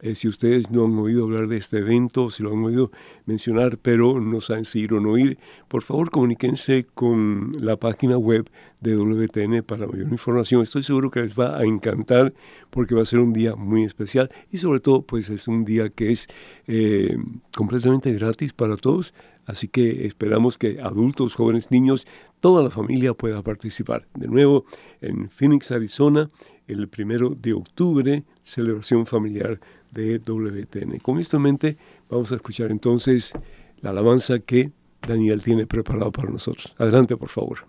[0.03, 2.91] Eh, si ustedes no han oído hablar de este evento, si lo han oído
[3.25, 5.39] mencionar, pero no saben si ir o no ir,
[5.69, 10.63] por favor comuníquense con la página web de WTN para mayor información.
[10.63, 12.35] Estoy seguro que les va a encantar
[12.71, 15.89] porque va a ser un día muy especial y sobre todo pues es un día
[15.89, 16.27] que es
[16.67, 17.17] eh,
[17.57, 19.15] completamente gratis para todos.
[19.47, 22.09] Así que esperamos que adultos, jóvenes, niños,
[22.41, 24.07] toda la familia pueda participar.
[24.15, 24.65] De nuevo,
[25.01, 26.29] en Phoenix, Arizona,
[26.67, 30.99] el primero de octubre, celebración familiar de WTN.
[30.99, 31.77] Con esto en mente,
[32.09, 33.33] vamos a escuchar entonces
[33.81, 34.73] la alabanza que
[35.07, 36.75] Daniel tiene preparado para nosotros.
[36.79, 37.67] Adelante, por favor.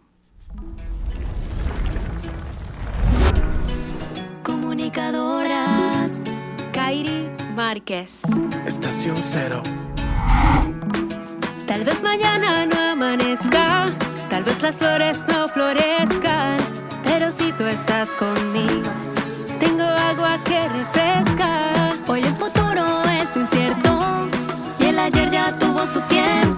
[4.44, 6.22] Comunicadoras,
[6.72, 8.22] Kairi Márquez.
[8.66, 9.62] Estación cero.
[11.68, 13.92] Tal vez mañana no amanezca,
[14.30, 16.60] tal vez las flores no florezcan,
[17.04, 18.92] pero si tú estás conmigo,
[20.44, 21.96] que refresca.
[22.08, 24.28] Hoy el futuro es incierto
[24.80, 26.53] y el ayer ya tuvo su tiempo.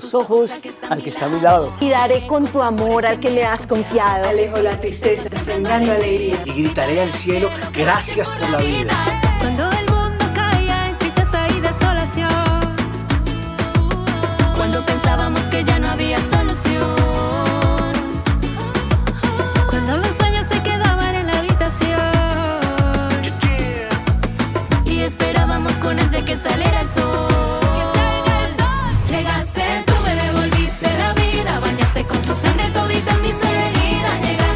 [0.00, 0.52] Tus ojos
[0.88, 1.72] al que está a mi lado.
[1.80, 4.28] Y daré con tu amor al que me has confiado.
[4.28, 6.42] Alejo la tristeza, sembrando alegría.
[6.44, 9.23] Y gritaré al cielo, gracias por la vida.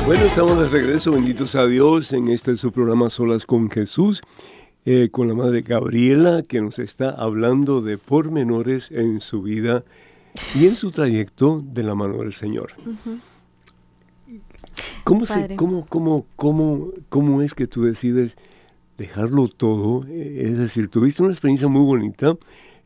[0.08, 4.22] Bueno, estamos de regreso, benditos a Dios, en este su programa Solas con Jesús.
[4.86, 9.84] eh, con la madre Gabriela, que nos está hablando de pormenores en su vida
[10.54, 12.72] y en su trayecto de la mano del Señor.
[15.04, 18.34] ¿Cómo, se, cómo, cómo, cómo, ¿Cómo es que tú decides
[18.96, 20.06] dejarlo todo?
[20.08, 22.34] Es decir, tuviste una experiencia muy bonita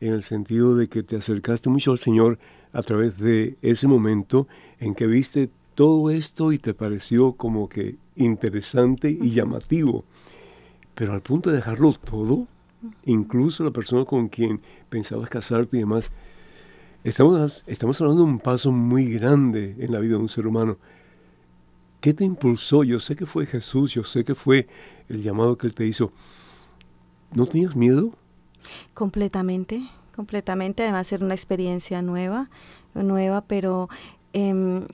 [0.01, 2.41] en el sentido de que te acercaste mucho al Señor
[2.73, 4.49] a través de ese momento
[4.81, 10.05] en que viste todo esto y te pareció como que interesante y llamativo.
[10.95, 12.47] Pero al punto de dejarlo todo,
[13.05, 16.11] incluso la persona con quien pensabas casarte y demás,
[17.05, 20.77] estamos, estamos hablando de un paso muy grande en la vida de un ser humano.
[22.01, 22.83] ¿Qué te impulsó?
[22.83, 24.67] Yo sé que fue Jesús, yo sé que fue
[25.09, 26.13] el llamado que Él te hizo.
[27.33, 28.13] ¿No tenías miedo?
[28.93, 30.83] Completamente, completamente.
[30.83, 32.51] Además era una experiencia nueva,
[32.95, 33.89] nueva, pero
[34.33, 34.87] em,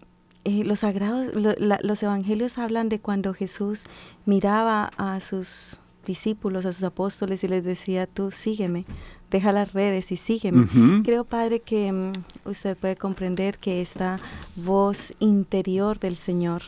[0.44, 3.84] eh, los sagrados, los evangelios hablan de cuando Jesús
[4.24, 8.86] miraba a sus discípulos, a sus apóstoles y les decía, tú sígueme,
[9.30, 10.66] deja las redes y sígueme.
[11.04, 12.12] Creo, Padre, que mm,
[12.46, 14.18] usted puede comprender que esta
[14.56, 16.62] voz interior del Señor,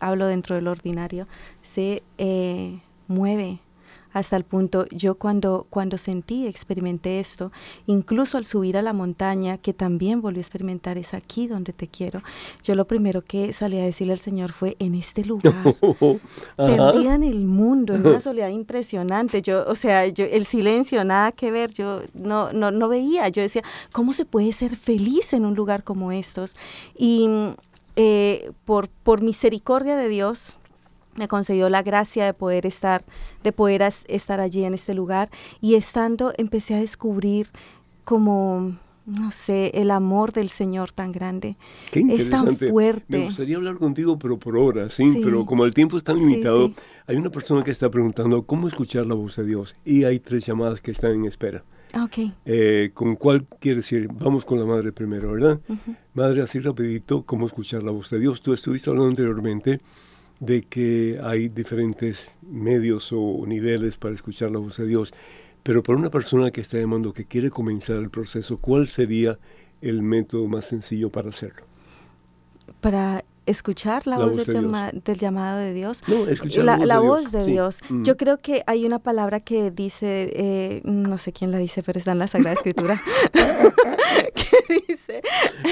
[0.00, 1.26] hablo dentro del ordinario,
[1.62, 3.60] se eh, mueve
[4.12, 7.52] hasta el punto, yo cuando, cuando sentí, experimenté esto,
[7.86, 11.88] incluso al subir a la montaña, que también volví a experimentar, es aquí donde te
[11.88, 12.22] quiero,
[12.62, 15.54] yo lo primero que salí a decirle al Señor fue, en este lugar,
[16.56, 21.32] perdida en el mundo, en una soledad impresionante, yo, o sea, yo, el silencio, nada
[21.32, 25.44] que ver, yo no, no, no veía, yo decía, ¿cómo se puede ser feliz en
[25.44, 26.56] un lugar como estos?
[26.96, 27.28] Y
[27.96, 30.58] eh, por, por misericordia de Dios,
[31.16, 33.04] me concedió la gracia de poder estar,
[33.42, 37.48] de poder estar allí en este lugar y estando empecé a descubrir
[38.04, 41.56] como no sé, el amor del Señor tan grande.
[41.92, 43.04] es tan fuerte.
[43.08, 45.18] Me gustaría hablar contigo, pero por horas, ¿sí?
[45.22, 46.70] Pero como el tiempo es tan limitado,
[47.06, 50.46] hay una persona que está preguntando cómo escuchar la voz de Dios y hay tres
[50.46, 51.64] llamadas que están en espera.
[52.04, 52.32] Okay.
[52.46, 54.08] Eh, ¿Con cuál quiere decir?
[54.08, 55.60] Vamos con la madre primero, ¿verdad?
[56.14, 58.40] Madre, así rapidito, ¿cómo escuchar la voz de Dios?
[58.40, 59.80] Tú estuviste hablando anteriormente
[60.42, 65.14] de que hay diferentes medios o niveles para escuchar la voz de Dios.
[65.62, 69.38] Pero para una persona que está llamando, que quiere comenzar el proceso, ¿cuál sería
[69.80, 71.62] el método más sencillo para hacerlo?
[73.46, 76.02] Escuchar la, voz, del, llamado de Dios.
[76.06, 77.80] No, escuchar la, la voz de Dios.
[77.88, 78.04] Mm.
[78.04, 81.98] Yo creo que hay una palabra que dice, eh, no sé quién la dice, pero
[81.98, 83.00] está en la Sagrada Escritura,
[84.34, 85.22] que dice...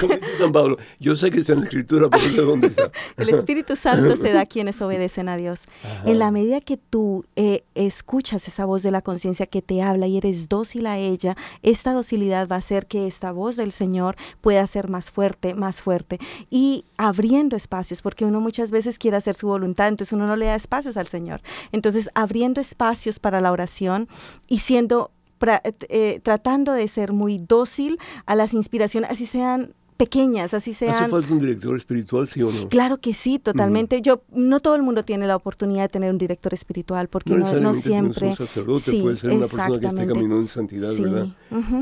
[0.00, 2.66] Como dice San Pablo, yo sé que está en la Escritura, pero no sé dónde
[2.68, 2.90] está.
[3.16, 5.66] El Espíritu Santo se da a quienes obedecen a Dios.
[6.04, 10.06] En la medida que tú eh, escuchas esa voz de la conciencia que te habla
[10.06, 14.16] y eres dócil a ella, esta docilidad va a hacer que esta voz del Señor
[14.40, 16.18] pueda ser más fuerte, más fuerte.
[16.50, 20.46] Y abriendo espacios, porque uno muchas veces quiere hacer su voluntad, entonces uno no le
[20.46, 21.40] da espacios al Señor.
[21.72, 24.08] Entonces, abriendo espacios para la oración
[24.48, 25.11] y siendo
[25.42, 30.94] eh, tratando de ser muy dócil a las inspiraciones, así sean pequeñas, así sean.
[30.94, 32.68] ¿Hace falta un director espiritual, sí o no?
[32.68, 34.01] Claro que sí, totalmente.
[34.01, 37.53] Yo no todo el mundo tiene la oportunidad de tener un director espiritual, porque no,
[37.61, 38.28] no, siempre.
[38.28, 41.26] Un sacerdote puede ser una persona que esté caminando en santidad, ¿verdad?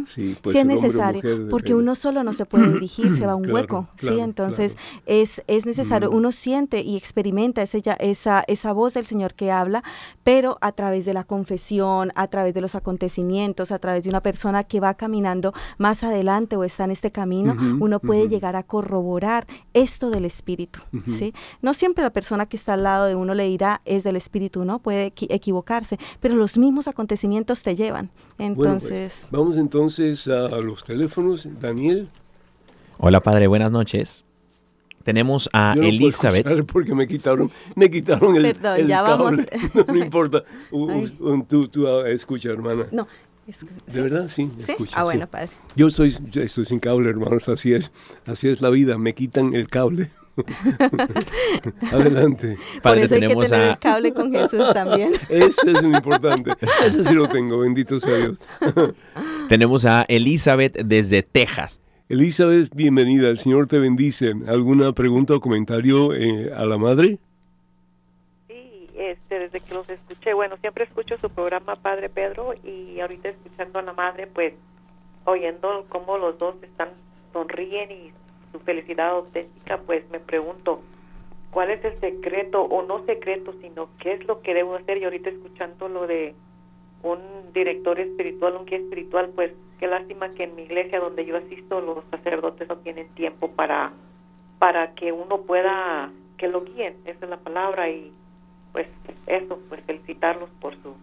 [0.09, 3.49] Sí, sí es necesario, porque uno solo no se puede dirigir, se va a un
[3.51, 4.19] hueco, sí.
[4.19, 6.11] Entonces es es necesario.
[6.11, 9.85] Uno siente y experimenta esa esa esa voz del Señor que habla,
[10.25, 14.23] pero a través de la confesión, a través de los acontecimientos, a través de una
[14.23, 18.63] persona que va caminando más adelante o está en este camino, uno puede llegar a
[18.63, 21.33] corroborar esto del espíritu, ¿sí?
[21.63, 24.65] No siempre la persona que está al lado de uno le dirá es del espíritu,
[24.65, 24.79] ¿no?
[24.79, 28.11] Puede equivocarse, pero los mismos acontecimientos te llevan.
[28.37, 29.29] Pues, entonces...
[29.31, 31.49] vamos entonces a los teléfonos.
[31.61, 32.09] Daniel.
[32.99, 34.25] Hola, padre, buenas noches.
[35.05, 36.67] Tenemos a Yo no Elizabeth.
[36.67, 39.37] porque me quitaron, me quitaron el, Perdón, ya vamos.
[39.89, 40.45] No, importa.
[41.49, 42.87] tú, tú ah, escucha, hermana.
[42.91, 43.07] No,
[43.87, 44.51] de verdad, sí,
[44.95, 45.49] Ah, bueno, padre.
[45.75, 47.91] Yo estoy, estoy sin cable, hermanos, así es,
[48.27, 50.11] así es la vida, me quitan el cable.
[51.91, 52.59] Adelante.
[52.81, 55.13] Padre, Por eso tenemos hay que tener el cable con Jesús también.
[55.29, 56.53] Ese es lo importante.
[56.87, 58.39] Ese sí lo tengo, bendito sea Dios.
[59.49, 61.83] tenemos a Elizabeth desde Texas.
[62.09, 63.29] Elizabeth, bienvenida.
[63.29, 64.33] El Señor te bendice.
[64.47, 67.19] ¿Alguna pregunta o comentario eh, a la madre?
[68.99, 73.79] Este, desde que los escuché, bueno, siempre escucho su programa Padre Pedro y ahorita escuchando
[73.79, 74.55] a la madre, pues
[75.25, 76.89] oyendo cómo los dos están
[77.33, 78.13] sonríen y
[78.51, 80.81] su felicidad auténtica, pues me pregunto,
[81.53, 84.99] ¿cuál es el secreto o no secreto, sino qué es lo que debo hacer?
[84.99, 86.35] Y ahorita escuchando lo de
[87.05, 87.21] un
[87.55, 91.81] director espiritual, un guía espiritual, pues qué lástima que en mi iglesia donde yo asisto
[91.81, 93.93] los sacerdotes no tienen tiempo para
[94.59, 98.13] para que uno pueda que lo guíen, esa es la palabra y
[98.73, 98.87] pues
[99.27, 100.95] eso, pues felicitarlos por su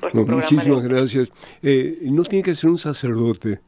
[0.00, 0.42] por su programa.
[0.42, 1.32] Muchísimas gracias.
[1.62, 3.60] Eh, no tiene que ser un sacerdote.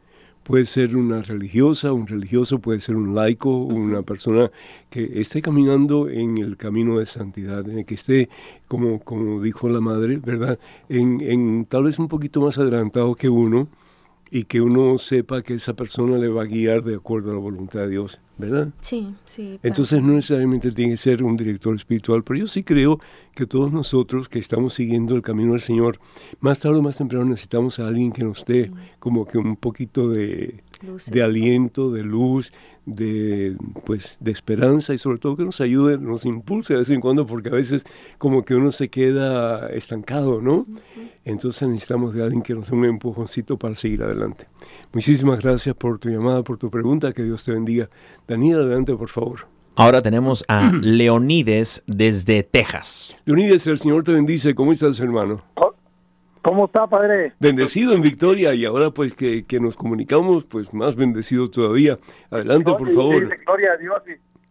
[0.43, 4.49] Puede ser una religiosa, un religioso, puede ser un laico, una persona
[4.91, 8.29] que esté caminando en el camino de santidad, en el que esté,
[8.69, 10.57] como, como dijo la madre, ¿verdad?
[10.89, 13.67] En, en tal vez un poquito más adelantado que uno,
[14.31, 17.41] y que uno sepa que esa persona le va a guiar de acuerdo a la
[17.41, 18.69] voluntad de Dios, ¿verdad?
[18.81, 19.59] Sí, sí.
[19.63, 22.99] Entonces no necesariamente tiene que ser un director espiritual, pero yo sí creo
[23.35, 25.99] que todos nosotros que estamos siguiendo el camino del Señor,
[26.41, 30.09] más tarde o más temprano necesitamos a alguien que nos dé como que un poquito
[30.09, 30.63] de,
[31.11, 32.53] de aliento, de luz,
[32.87, 37.01] de, pues, de esperanza y sobre todo que nos ayude, nos impulse de vez en
[37.01, 37.85] cuando, porque a veces
[38.19, 40.65] como que uno se queda estancado, ¿no?
[41.25, 44.47] Entonces necesitamos de alguien que nos dé un empujoncito para seguir adelante.
[44.93, 47.91] Muchísimas gracias por tu llamada, por tu pregunta, que Dios te bendiga.
[48.29, 49.47] Daniel, adelante, por favor.
[49.75, 53.15] Ahora tenemos a Leonides desde Texas.
[53.25, 54.55] Leonides, el Señor te bendice.
[54.55, 55.43] ¿Cómo estás, hermano?
[56.47, 57.33] ¿Cómo está, padre?
[57.41, 61.97] Bendecido en victoria y ahora pues que, que nos comunicamos, pues más bendecido todavía.
[62.31, 63.29] Adelante, por favor.
[63.29, 64.03] Sí, gloria a Dios.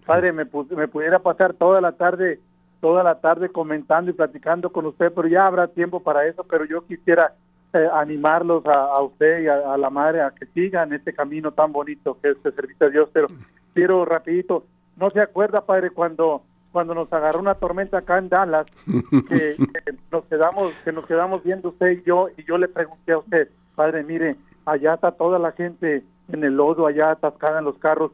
[0.05, 2.41] Padre, me, me pudiera pasar toda la tarde,
[2.81, 6.65] toda la tarde comentando y platicando con usted, pero ya habrá tiempo para eso, pero
[6.65, 7.33] yo quisiera
[7.71, 11.53] eh, animarlos a, a, usted y a, a, la madre a que sigan este camino
[11.53, 13.27] tan bonito que es el servicio a Dios, pero
[13.73, 14.65] quiero rapidito,
[14.97, 16.43] ¿no se acuerda, padre, cuando
[16.75, 21.41] cuando nos agarró una tormenta acá en Dallas, que, que, nos quedamos, que nos quedamos
[21.41, 25.39] viendo usted y yo, y yo le pregunté a usted, padre, mire, allá está toda
[25.39, 28.11] la gente en el lodo, allá atascada en los carros,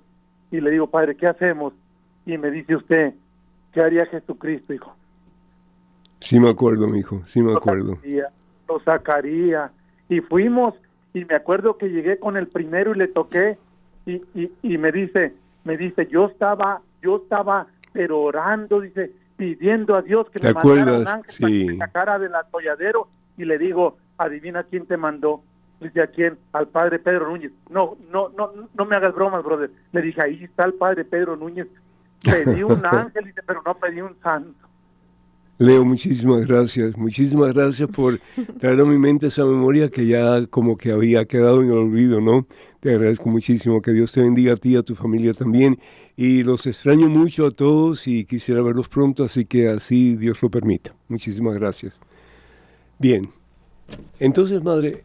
[0.52, 1.74] y le digo, padre, ¿qué hacemos?
[2.28, 3.16] Y me dice usted,
[3.74, 4.96] ¿qué haría Jesucristo, hijo?
[6.20, 7.94] Sí me acuerdo, mi hijo, sí me acuerdo.
[7.94, 8.28] Lo sacaría,
[8.68, 9.72] lo sacaría.
[10.08, 10.76] Y fuimos,
[11.16, 13.58] y me acuerdo que llegué con el primero y le toqué,
[14.06, 15.34] y, y, y me dice,
[15.64, 21.00] me dice, yo estaba, yo estaba pero orando, dice, pidiendo a Dios que me mandara
[21.00, 21.42] un ángel sí.
[21.42, 25.44] para que me sacara del atolladero y le digo, adivina quién te mandó.
[25.80, 27.52] Dice a quién, al padre Pedro Núñez.
[27.70, 29.72] No, no, no, no me hagas bromas, brother.
[29.92, 31.68] Le dije, ahí está el padre Pedro Núñez.
[32.24, 34.61] Pedí un ángel, dice, pero no pedí un santo.
[35.62, 36.98] Leo, muchísimas gracias.
[36.98, 38.20] Muchísimas gracias por
[38.60, 42.20] traer a mi mente esa memoria que ya como que había quedado en el olvido,
[42.20, 42.48] ¿no?
[42.80, 43.80] Te agradezco muchísimo.
[43.80, 45.78] Que Dios te bendiga a ti y a tu familia también.
[46.18, 50.50] Y los extraño mucho a todos y quisiera verlos pronto, así que así Dios lo
[50.50, 50.96] permita.
[51.08, 51.94] Muchísimas gracias.
[52.98, 53.30] Bien.
[54.20, 55.04] Entonces, madre,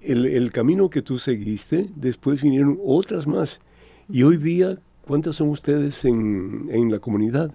[0.00, 3.60] el, el camino que tú seguiste, después vinieron otras más.
[4.08, 7.54] Y hoy día, ¿cuántas son ustedes en, en la comunidad?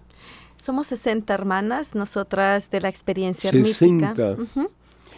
[0.62, 3.86] Somos 60 hermanas, nosotras de la experiencia 60.
[4.12, 4.32] hermítica.
[4.32, 4.70] Uh -huh.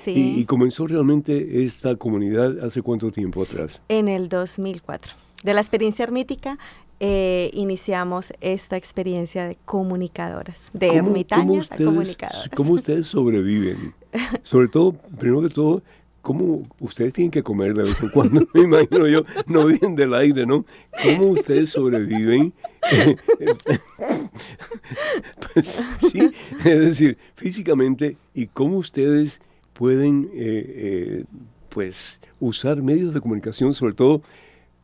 [0.04, 0.12] sí.
[0.12, 3.82] y, y, comenzó realmente esta comunidad hace cuánto tiempo atrás?
[3.90, 5.14] En el 2004.
[5.44, 6.60] De la experiencia hermítica
[7.04, 12.50] eh, iniciamos esta experiencia de comunicadoras, de ¿Cómo, ermitañas cómo ustedes, a comunicadoras.
[12.56, 13.96] ¿Cómo ustedes sobreviven?
[14.44, 15.82] Sobre todo, primero que todo,
[16.22, 18.48] ¿cómo ustedes tienen que comer de vez en cuando?
[18.54, 20.66] Me imagino yo, no vienen del aire, ¿no?
[21.04, 22.54] ¿Cómo ustedes sobreviven?
[25.54, 29.42] pues sí, es decir, físicamente, ¿y cómo ustedes
[29.74, 31.26] pueden, eh, eh,
[31.70, 34.22] pues, usar medios de comunicación, sobre todo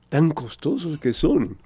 [0.10, 1.58] tan costosos que son?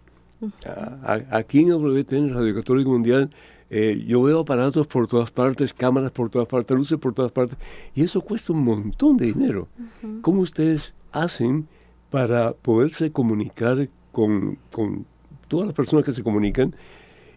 [1.29, 3.29] Aquí en WTN, Radio Católica Mundial,
[3.73, 7.57] eh, yo veo aparatos por todas partes, cámaras por todas partes, luces por todas partes,
[7.95, 9.69] y eso cuesta un montón de dinero.
[9.79, 10.21] Uh -huh.
[10.21, 11.69] ¿Cómo ustedes hacen
[12.09, 15.05] para poderse comunicar con, con,
[15.47, 16.75] todas las personas que se comunican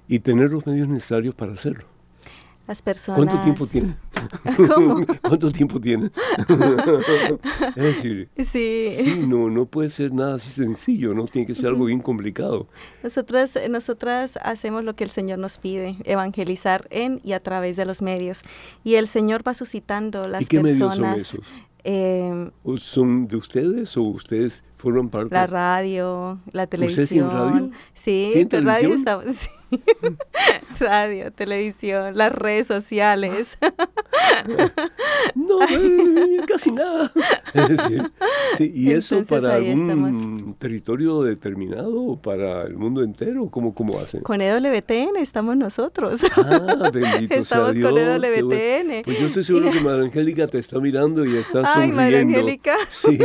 [0.08, 1.86] y tener los medios necesarios para hacerlo?
[2.66, 3.18] Las personas...
[3.18, 3.96] ¿Cuánto tiempo tienen?
[5.22, 6.10] ¿Cuánto tiempo tienen?
[7.76, 8.88] es decir, sí.
[8.96, 11.26] sí, no, no puede ser nada así sencillo, ¿no?
[11.26, 12.66] Tiene que ser algo bien complicado.
[13.02, 17.84] Nosotras, nosotras hacemos lo que el Señor nos pide, evangelizar en y a través de
[17.84, 18.42] los medios.
[18.82, 20.98] Y el Señor va suscitando las ¿Y qué personas.
[20.98, 21.50] Medios son esos?
[21.84, 25.34] Eh, ¿Son de ustedes o ustedes forman parte?
[25.34, 27.30] La radio, la televisión.
[27.30, 27.70] radio?
[27.92, 28.64] Sí, ¿Tienen con televisión?
[28.64, 29.24] radio estamos.
[29.36, 29.48] Sí.
[30.80, 33.58] radio, televisión, las redes sociales.
[35.34, 37.12] no, eh, casi nada.
[37.54, 38.10] Es decir,
[38.58, 40.58] sí, ¿Y eso Entonces, para algún estamos.
[40.58, 43.48] territorio determinado o para el mundo entero?
[43.48, 44.22] ¿Cómo, cómo hacen?
[44.22, 46.18] Con E EWTN estamos nosotros.
[46.36, 47.88] Ah, bendito Estamos sea Dios.
[47.90, 48.86] con E EWTN.
[48.88, 49.02] bueno.
[49.04, 51.96] Pues yo estoy seguro que Madre Angélica te está mirando y está Ay, sonriendo.
[51.96, 52.76] Madre Angélica.
[52.88, 53.18] Sí,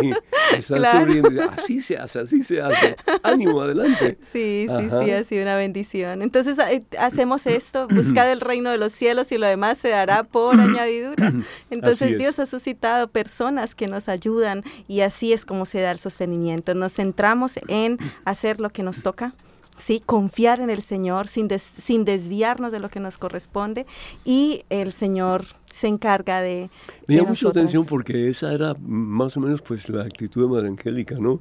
[0.55, 0.99] está Claro.
[0.99, 1.41] sonriendo.
[1.57, 2.95] Así se hace, así se hace.
[3.23, 4.17] Ánimo, adelante.
[4.31, 5.03] Sí, sí, Ajá.
[5.03, 6.21] sí, ha sido una bendición.
[6.21, 10.23] Entonces eh, hacemos esto, buscad el reino de los cielos y lo demás se dará
[10.23, 11.33] por añadidura.
[11.69, 12.17] Entonces.
[12.17, 16.73] Dios ha suscitado personas que nos ayudan y así es como se da el sostenimiento.
[16.73, 19.33] Nos centramos en hacer lo que nos toca
[19.79, 20.01] ¿sí?
[20.05, 23.85] Confiar en el Señor sin, sin desviarnos de lo que nos corresponde
[24.23, 26.69] y el Señor se encarga de...
[27.07, 30.67] Me llama mucha atención porque esa era más o menos pues la actitud de Madre
[30.67, 31.39] Angélica, ¿no?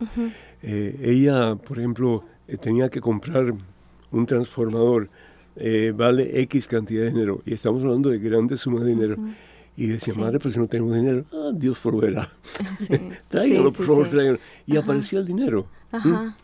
[0.62, 3.55] Eh, ella, por ejemplo, eh, tenía que comprar
[4.11, 5.09] un transformador,
[5.57, 9.17] eh, vale X cantidad de dinero, y estamos hablando de grandes sumas de dinero.
[9.77, 12.29] Y decía, madre, pues si no tenemos dinero, ah, Dios proveerá.
[12.79, 12.95] Sí.
[13.29, 14.41] tráiganlo, por favor, tráiganlo.
[14.67, 15.67] Y aparecía el dinero.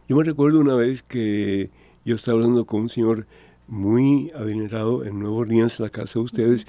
[0.09, 1.71] Yo me recuerdo una vez que
[2.05, 3.27] yo estaba hablando con un señor
[3.67, 6.67] muy adinerado en Nuevo Orleans, la casa de ustedes,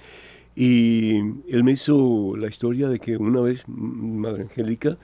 [0.56, 1.18] y
[1.50, 4.98] él me hizo la historia de que una vez Madre Angélica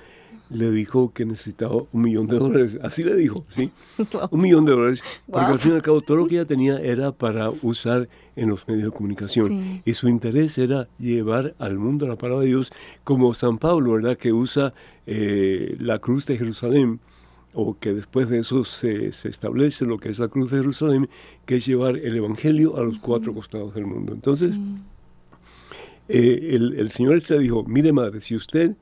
[0.52, 2.78] le dijo que necesitaba un millón de dólares.
[2.82, 3.72] Así le dijo, ¿sí?
[4.32, 5.04] Un millón de dólares.
[5.30, 8.50] Porque al fin y al cabo todo lo que ella tenía era para usar en
[8.50, 9.82] los medios de comunicación.
[9.86, 12.72] Y su interés era llevar al mundo la palabra de Dios
[13.04, 14.18] como San Pablo, ¿verdad?
[14.18, 14.74] Que usa
[15.06, 17.00] eh, la cruz de Jerusalén
[17.54, 21.10] o que después de eso se, establece lo que es la cruz de Jerusalén,
[21.46, 24.14] que es llevar el Evangelio a los cuatro costados del mundo.
[24.14, 24.56] Entonces,
[26.08, 28.76] eh, el, el, Señor este dijo, mire madre, si usted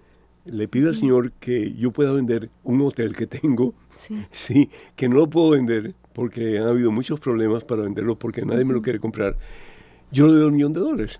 [0.51, 3.73] le pide al Señor que yo pueda vender un hotel que tengo,
[4.31, 4.69] sí.
[4.95, 8.73] que no lo puedo vender porque han habido muchos problemas para venderlo porque nadie me
[8.73, 9.37] lo quiere comprar,
[10.11, 11.19] yo le doy un millón de dólares.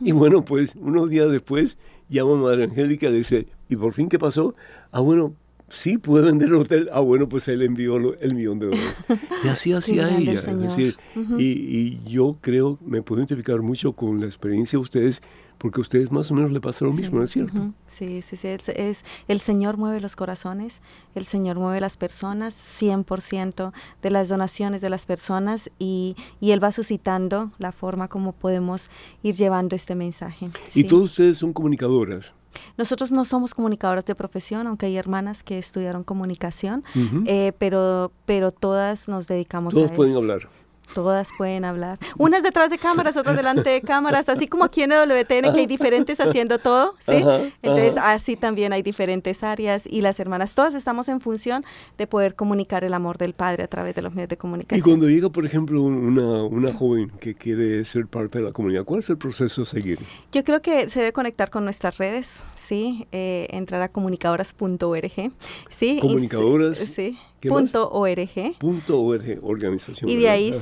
[0.00, 1.78] Y bueno, pues unos días después
[2.08, 4.54] llama a Madre Angélica y le dice, ¿y por fin qué pasó?
[4.92, 5.34] Ah, bueno,
[5.70, 6.90] sí, pude vender el hotel.
[6.92, 8.94] Ah, bueno, pues él envió el millón de dólares.
[9.42, 10.32] Y así hacía ella.
[10.32, 10.96] Es decir,
[11.38, 15.22] y, y, yo creo, me puedo identificar mucho con la experiencia de ustedes
[15.60, 17.72] porque a ustedes más o menos le pasa lo mismo, ¿no es cierto?
[17.86, 20.80] Sí, sí, sí, es, el Señor mueve los corazones,
[21.14, 26.64] el Señor mueve las personas, 100% de las donaciones de las personas y, y, Él
[26.64, 28.88] va suscitando la forma como podemos
[29.22, 30.48] ir llevando este mensaje.
[30.74, 32.32] ¿Y todos ustedes son comunicadoras?
[32.78, 36.84] Nosotros no somos comunicadoras de profesión, aunque hay hermanas que estudiaron comunicación,
[37.26, 39.86] eh, pero, pero todas nos dedicamos a eso.
[39.86, 40.48] Todos pueden hablar
[40.94, 41.98] todas pueden hablar.
[42.18, 45.66] Unas detrás de cámaras, otras delante de cámaras, así como aquí en WTN que hay
[45.66, 47.22] diferentes haciendo todo, ¿sí?
[47.62, 51.64] Entonces así también hay diferentes áreas y las hermanas todas estamos en función
[51.96, 54.78] de poder comunicar el amor del Padre a través de los medios de comunicación.
[54.78, 58.84] Y cuando llega, por ejemplo, una, una joven que quiere ser parte de la comunidad,
[58.84, 59.98] ¿cuál es el proceso a seguir?
[60.32, 63.06] Yo creo que se debe conectar con nuestras redes, ¿sí?
[63.12, 65.32] Eh, entrar a comunicadoras.org,
[65.70, 65.98] ¿sí?
[66.00, 66.78] Comunicadoras.
[66.78, 67.18] sí.
[67.48, 68.58] Punto .org.
[68.58, 70.10] Punto .org, organización.
[70.10, 70.54] Y de ahí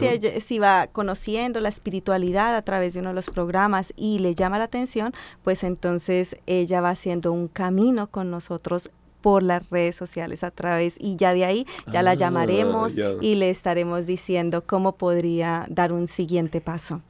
[0.45, 4.59] si, va conociendo la espiritualidad a través de uno de los programas y le llama
[4.59, 5.12] la atención,
[5.43, 10.94] pues entonces ella va haciendo un camino con nosotros por las redes sociales a través
[10.98, 15.92] y ya de ahí ya la ah, llamaremos y le estaremos diciendo cómo podría dar
[15.92, 17.02] un siguiente paso.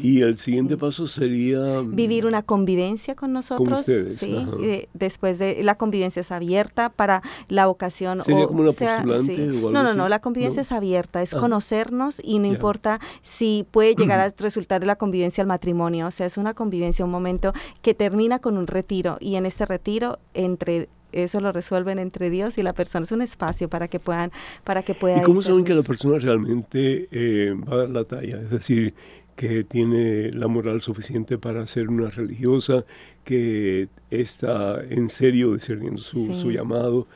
[0.00, 1.80] Y el siguiente paso sería...
[1.80, 3.84] Vivir una convivencia con nosotros.
[3.84, 8.22] sí, eh, después de la convivencia es abierta para la vocación.
[8.22, 11.38] ¿Sería como una postulante No, no, no, la convivencia es abierta, es ah.
[11.38, 16.06] conocernos y no importa si puede llegar a resultar de la convivencia al matrimonio.
[16.06, 19.66] O sea, es una convivencia, un momento que termina con un retiro y en este
[19.66, 23.04] retiro entre eso lo resuelven entre Dios y la persona.
[23.04, 24.30] Es un espacio para que puedan,
[24.64, 25.20] para que puedan.
[25.20, 28.40] ¿Y cómo saben que la persona realmente eh, va a dar la talla?
[28.40, 28.94] Es decir,
[29.36, 32.84] que tiene la moral suficiente para ser una religiosa,
[33.24, 37.06] que está en serio discerniendo su, su llamado.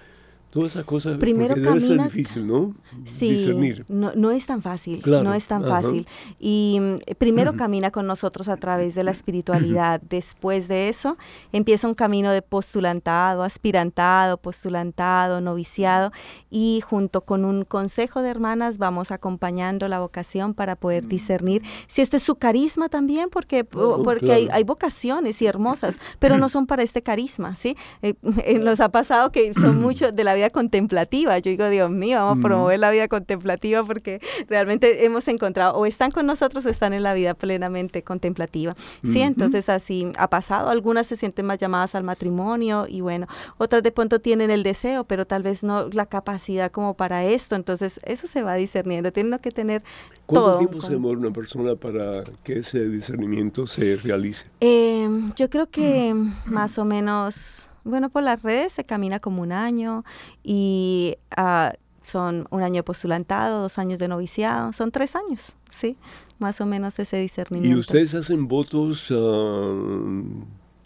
[0.54, 2.76] Todas esas cosas primero camina, debe ser difícil, ¿no?
[3.04, 3.84] Sí, Discernir.
[3.88, 6.06] No, no es tan fácil, no es tan fácil.
[6.38, 10.00] Y mm, primero camina con nosotros a través de la espiritualidad.
[10.00, 11.18] Después de eso
[11.50, 16.12] empieza un camino de postulantado, aspirantado, postulantado, noviciado
[16.50, 22.00] y junto con un consejo de hermanas vamos acompañando la vocación para poder discernir si
[22.00, 26.48] este es su carisma también, porque, oh, porque hay, hay, vocaciones y hermosas, pero no
[26.48, 27.76] son para este carisma, ¿sí?
[28.02, 28.14] Eh,
[28.60, 31.38] nos ha pasado que son muchos de la vida contemplativa.
[31.38, 35.86] Yo digo, Dios mío, vamos a promover la vida contemplativa porque realmente hemos encontrado o
[35.86, 38.72] están con nosotros o están en la vida plenamente contemplativa.
[39.04, 40.68] Sí, entonces así ha pasado.
[40.68, 43.26] Algunas se sienten más llamadas al matrimonio y bueno,
[43.58, 47.56] otras de pronto tienen el deseo, pero tal vez no la capacidad como para esto.
[47.56, 49.12] Entonces eso se va discerniendo.
[49.12, 49.82] Tienen que tener
[50.26, 54.46] ¿Cuánto tiempo se demora una persona para que ese discernimiento se realice?
[54.60, 56.14] Em, yo creo que
[56.46, 60.04] más o menos bueno, por las redes se camina como un año
[60.42, 61.72] y ah,
[62.02, 65.96] son un año de postulantado, dos años de noviciado, son tres años, ¿sí?
[66.38, 67.76] Más o menos ese discernimiento.
[67.76, 69.74] ¿Y ustedes hacen votos ah,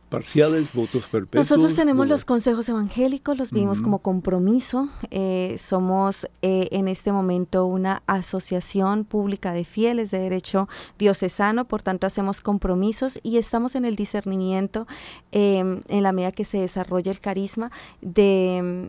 [0.08, 1.50] parciales, votos perpetuos.
[1.50, 4.88] Nosotros tenemos los consejos evangélicos, los vimos como compromiso.
[5.10, 11.82] Eh, somos eh, en este momento una asociación pública de fieles de derecho diocesano, por
[11.82, 14.86] tanto hacemos compromisos y estamos en el discernimiento
[15.32, 18.88] em, en la medida que se desarrolla el carisma de,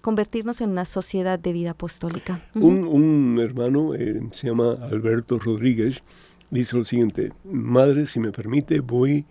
[0.00, 2.40] convertirnos en una sociedad de vida apostólica.
[2.54, 6.02] un, hermano eh, se llama Alberto Rodríguez,
[6.50, 9.26] dice lo siguiente, madre, si me permite, voy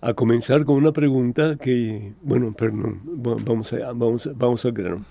[0.00, 5.04] a comenzar con una pregunta que, bueno, perdón, vamos, a, vamos, vamos al grano.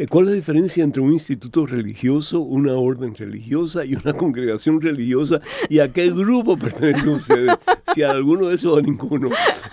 [0.00, 4.80] Eh, ¿Cuál es la diferencia entre un instituto religioso, una orden religiosa y una congregación
[4.80, 5.42] religiosa?
[5.68, 7.52] ¿Y a qué grupo pertenecen ustedes?
[7.94, 9.28] Si a alguno de esos o a ninguno.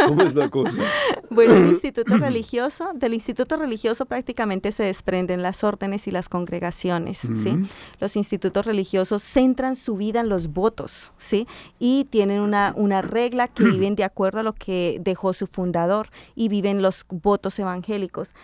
[0.06, 0.82] ¿Cómo es la cosa?
[1.30, 7.20] Bueno, el instituto religioso, del instituto religioso prácticamente se desprenden las órdenes y las congregaciones,
[7.20, 7.54] ¿sí?
[8.02, 11.48] Los institutos religiosos centran su vida en los votos, ¿sí?
[11.80, 16.10] Y tienen una, una regla que viven de acuerdo a lo que dejó su fundador
[16.36, 18.36] y viven los votos evangélicos.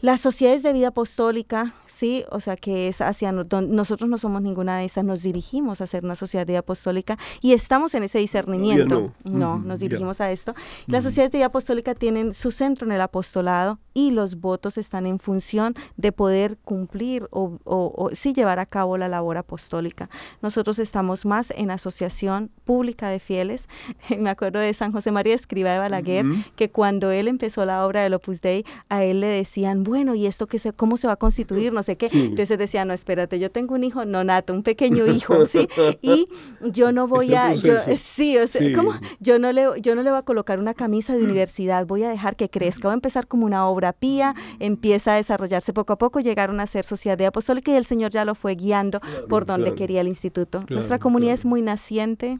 [0.00, 4.78] Las sociedades de vida apostólica, sí, o sea que es hacia nosotros no somos ninguna
[4.78, 8.18] de esas, nos dirigimos a ser una sociedad de vida apostólica y estamos en ese
[8.18, 9.12] discernimiento.
[9.24, 10.54] No, nos dirigimos a esto.
[10.86, 15.06] Las sociedades de vida apostólica tienen su centro en el apostolado y los votos están
[15.06, 20.08] en función de poder cumplir o, o, sí llevar a cabo la labor apostólica.
[20.42, 23.68] Nosotros estamos más en asociación pública de fieles.
[24.18, 26.24] Me acuerdo de San José María Escriba de Balaguer,
[26.56, 30.26] que cuando él empezó la obra del Opus Dei, a él le decían, bueno, ¿y
[30.26, 31.72] esto qué se, cómo se va a constituir?
[31.72, 32.08] No sé qué.
[32.12, 35.68] Entonces decía, no, espérate, yo tengo un hijo no nato, un pequeño hijo, ¿sí?
[36.02, 36.28] Y
[36.62, 38.94] yo no voy a, yo, sí, o sea, ¿cómo?
[39.18, 42.08] Yo no, le, yo no le voy a colocar una camisa de universidad, voy a
[42.08, 45.98] dejar que crezca, voy a empezar como una obra pía, empieza a desarrollarse poco a
[45.98, 49.74] poco, llegaron a ser sociedad apostólica y el Señor ya lo fue guiando por donde
[49.74, 50.64] quería el instituto.
[50.68, 52.38] Nuestra comunidad es muy naciente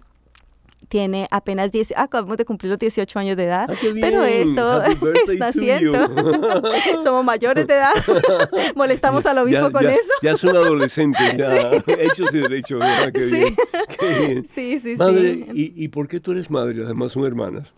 [0.91, 4.83] tiene apenas 10, acabamos de cumplir los 18 años de edad, ah, pero eso
[5.29, 5.93] está haciendo.
[7.05, 7.95] Somos mayores de edad,
[8.75, 10.13] molestamos a lo mismo con eso.
[10.21, 12.83] Ya son adolescentes, ya hechos y derechos,
[13.15, 14.17] Qué sí.
[14.19, 14.49] bien.
[14.53, 16.85] Sí, sí, madre, ¿y, ¿y, por qué tú eres madre?
[16.85, 17.73] Además son hermanas.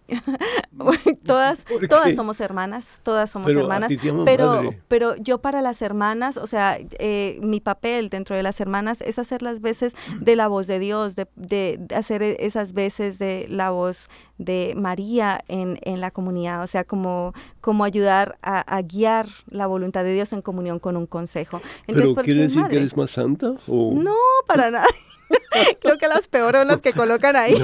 [1.25, 3.93] todas, todas somos hermanas, todas somos hermanas,
[4.25, 9.01] pero, pero yo para las hermanas, o sea, eh, mi papel dentro de las hermanas
[9.03, 13.47] es hacer las veces de la voz de Dios, de, de hacer esas veces de
[13.49, 14.09] la voz
[14.39, 20.05] de María en, en la comunidad, o sea, como, como ayudar a, guiar la voluntad
[20.05, 21.61] de Dios en comunión con un consejo.
[21.87, 23.53] Entonces, ¿Pero quiere decir que eres más santa?
[23.69, 23.93] O?
[23.95, 24.17] No,
[24.47, 24.87] para nada.
[25.81, 27.55] Creo que las peores son las que colocan ahí.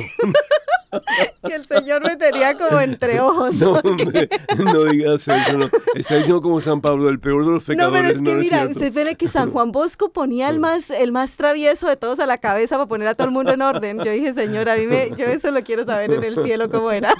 [1.47, 3.55] que el Señor metería como entre ojos.
[3.55, 3.81] No,
[4.65, 5.59] no digas eso.
[5.59, 5.67] No.
[5.95, 8.17] Está diciendo como San Pablo, el peor de los pecadores.
[8.17, 11.13] No, pero es que mira, usted ve que San Juan Bosco ponía el más, el
[11.13, 13.99] más travieso de todos a la cabeza para poner a todo el mundo en orden.
[14.03, 16.91] Yo dije, Señor, a mí me, yo eso lo quiero saber en el cielo cómo
[16.91, 17.15] era.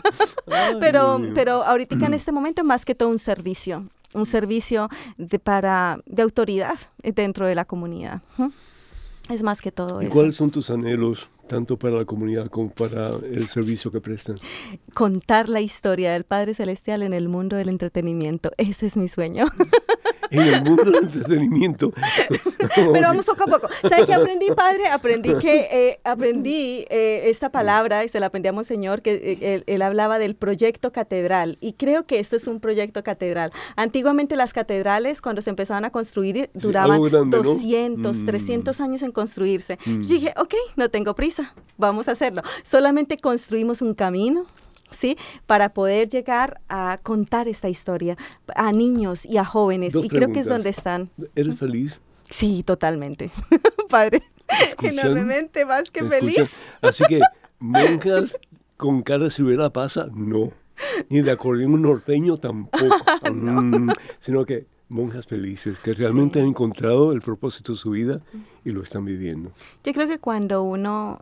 [0.81, 5.99] pero, pero ahorita en este momento más que todo un servicio, un servicio de, para,
[6.07, 8.21] de autoridad dentro de la comunidad.
[9.29, 10.15] Es más que todo ¿Y eso.
[10.15, 14.37] ¿Cuáles son tus anhelos, tanto para la comunidad como para el servicio que prestan?
[14.95, 18.51] Contar la historia del Padre Celestial en el mundo del entretenimiento.
[18.57, 19.47] Ese es mi sueño.
[20.31, 21.93] en el mundo del entretenimiento.
[22.75, 23.69] Pero vamos poco a poco.
[23.89, 24.89] ¿Sabes qué aprendí, padre?
[24.89, 29.63] Aprendí que eh, aprendí eh, esta palabra y se la aprendí a Monseñor, que eh,
[29.67, 31.59] él, hablaba del proyecto catedral.
[31.61, 33.53] Y creo que esto es un proyecto catedral.
[33.77, 37.01] Antiguamente las catedrales, cuando se empezaban a construir, duraban
[37.31, 38.83] 200, 300 mm.
[38.83, 39.79] años en construirse.
[39.85, 40.03] Mm.
[40.03, 42.43] Yo dije, ok, no tengo prisa, vamos a hacerlo.
[42.63, 44.47] Solamente construimos un camino,
[44.91, 45.17] ¿sí?
[45.47, 48.17] Para poder llegar a contar esta historia
[48.55, 49.95] a niños y a jóvenes.
[49.95, 51.11] y creo que es donde están.
[51.35, 52.01] ¿Eres feliz?
[52.31, 53.31] Sí, totalmente.
[53.89, 54.23] Padre,
[54.83, 56.55] enormemente más que feliz.
[56.83, 57.21] Así que,
[57.59, 58.39] monjas
[58.77, 60.53] con cara de ciudadana pasa, no.
[61.09, 62.97] Ni de acordeón norteño tampoco.
[63.31, 68.21] Mm, sino que monjas felices que realmente han encontrado el propósito de su vida
[68.65, 69.53] y lo están viviendo.
[69.85, 71.21] Yo creo que cuando uno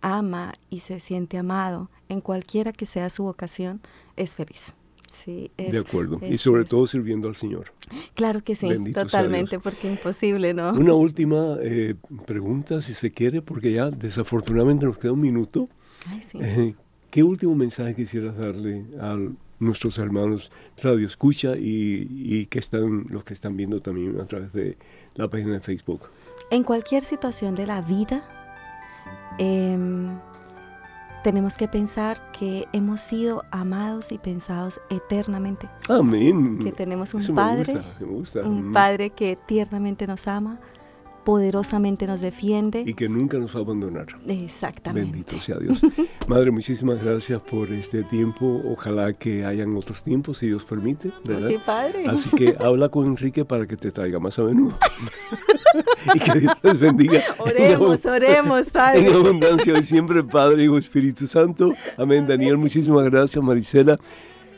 [0.00, 3.80] ama y se siente amado, en cualquiera que sea su vocación,
[4.16, 4.74] es feliz.
[5.12, 6.20] Sí, de acuerdo.
[6.22, 7.72] y sobre todo sirviendo al Señor.
[8.14, 10.72] Claro que sí, totalmente, porque imposible, ¿no?
[10.72, 11.94] Una última eh,
[12.26, 15.64] pregunta, si se quiere, porque ya desafortunadamente nos queda un minuto.
[16.34, 16.74] Eh,
[17.10, 19.16] ¿Qué último mensaje quisieras darle a
[19.58, 24.52] nuestros hermanos Radio Escucha y, y que están, los que están viendo también a través
[24.52, 24.76] de
[25.14, 26.02] la página de Facebook?
[26.50, 28.47] En cualquier situación de la vida,
[29.38, 29.78] eh,
[31.22, 35.68] tenemos que pensar que hemos sido amados y pensados eternamente.
[35.88, 36.58] Amén.
[36.58, 37.82] Que tenemos un Padre,
[38.44, 40.58] un Padre que tiernamente nos ama,
[41.28, 42.84] poderosamente nos defiende.
[42.86, 44.06] Y que nunca nos va a abandonar.
[44.26, 45.10] Exactamente.
[45.10, 45.82] Bendito sea Dios.
[46.26, 48.62] Madre, muchísimas gracias por este tiempo.
[48.64, 51.10] Ojalá que hayan otros tiempos, si Dios permite.
[51.26, 51.48] ¿verdad?
[51.50, 52.06] Sí, Padre.
[52.06, 54.78] Así que habla con Enrique para que te traiga más a menudo.
[56.14, 57.22] y que Dios les bendiga.
[57.40, 59.06] Oremos, oremos, Padre.
[59.06, 61.74] En abundancia hoy siempre, Padre, Hijo, Espíritu Santo.
[61.98, 62.26] Amén.
[62.26, 63.98] Daniel, muchísimas gracias, Marisela.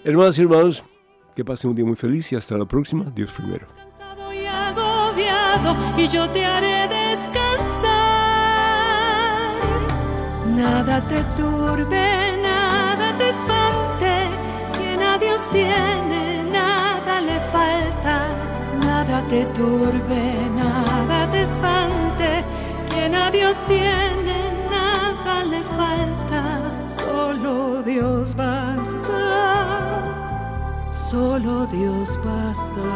[0.05, 0.85] Hermanas y hermanos,
[1.35, 3.11] que pasen un día muy feliz y hasta la próxima.
[3.13, 3.80] Dios primero.
[5.97, 7.91] Y yo te haré descansar.
[10.47, 14.13] Nada te turbe, nada te espante.
[14.77, 18.29] Quien a Dios tiene, nada le falta.
[18.81, 20.23] Nada te turbe,
[20.55, 22.45] nada te espante.
[22.91, 26.43] Quien a Dios tiene, nada le falta.
[26.87, 29.23] Solo Dios basta.
[30.91, 32.89] Solo Dios basta.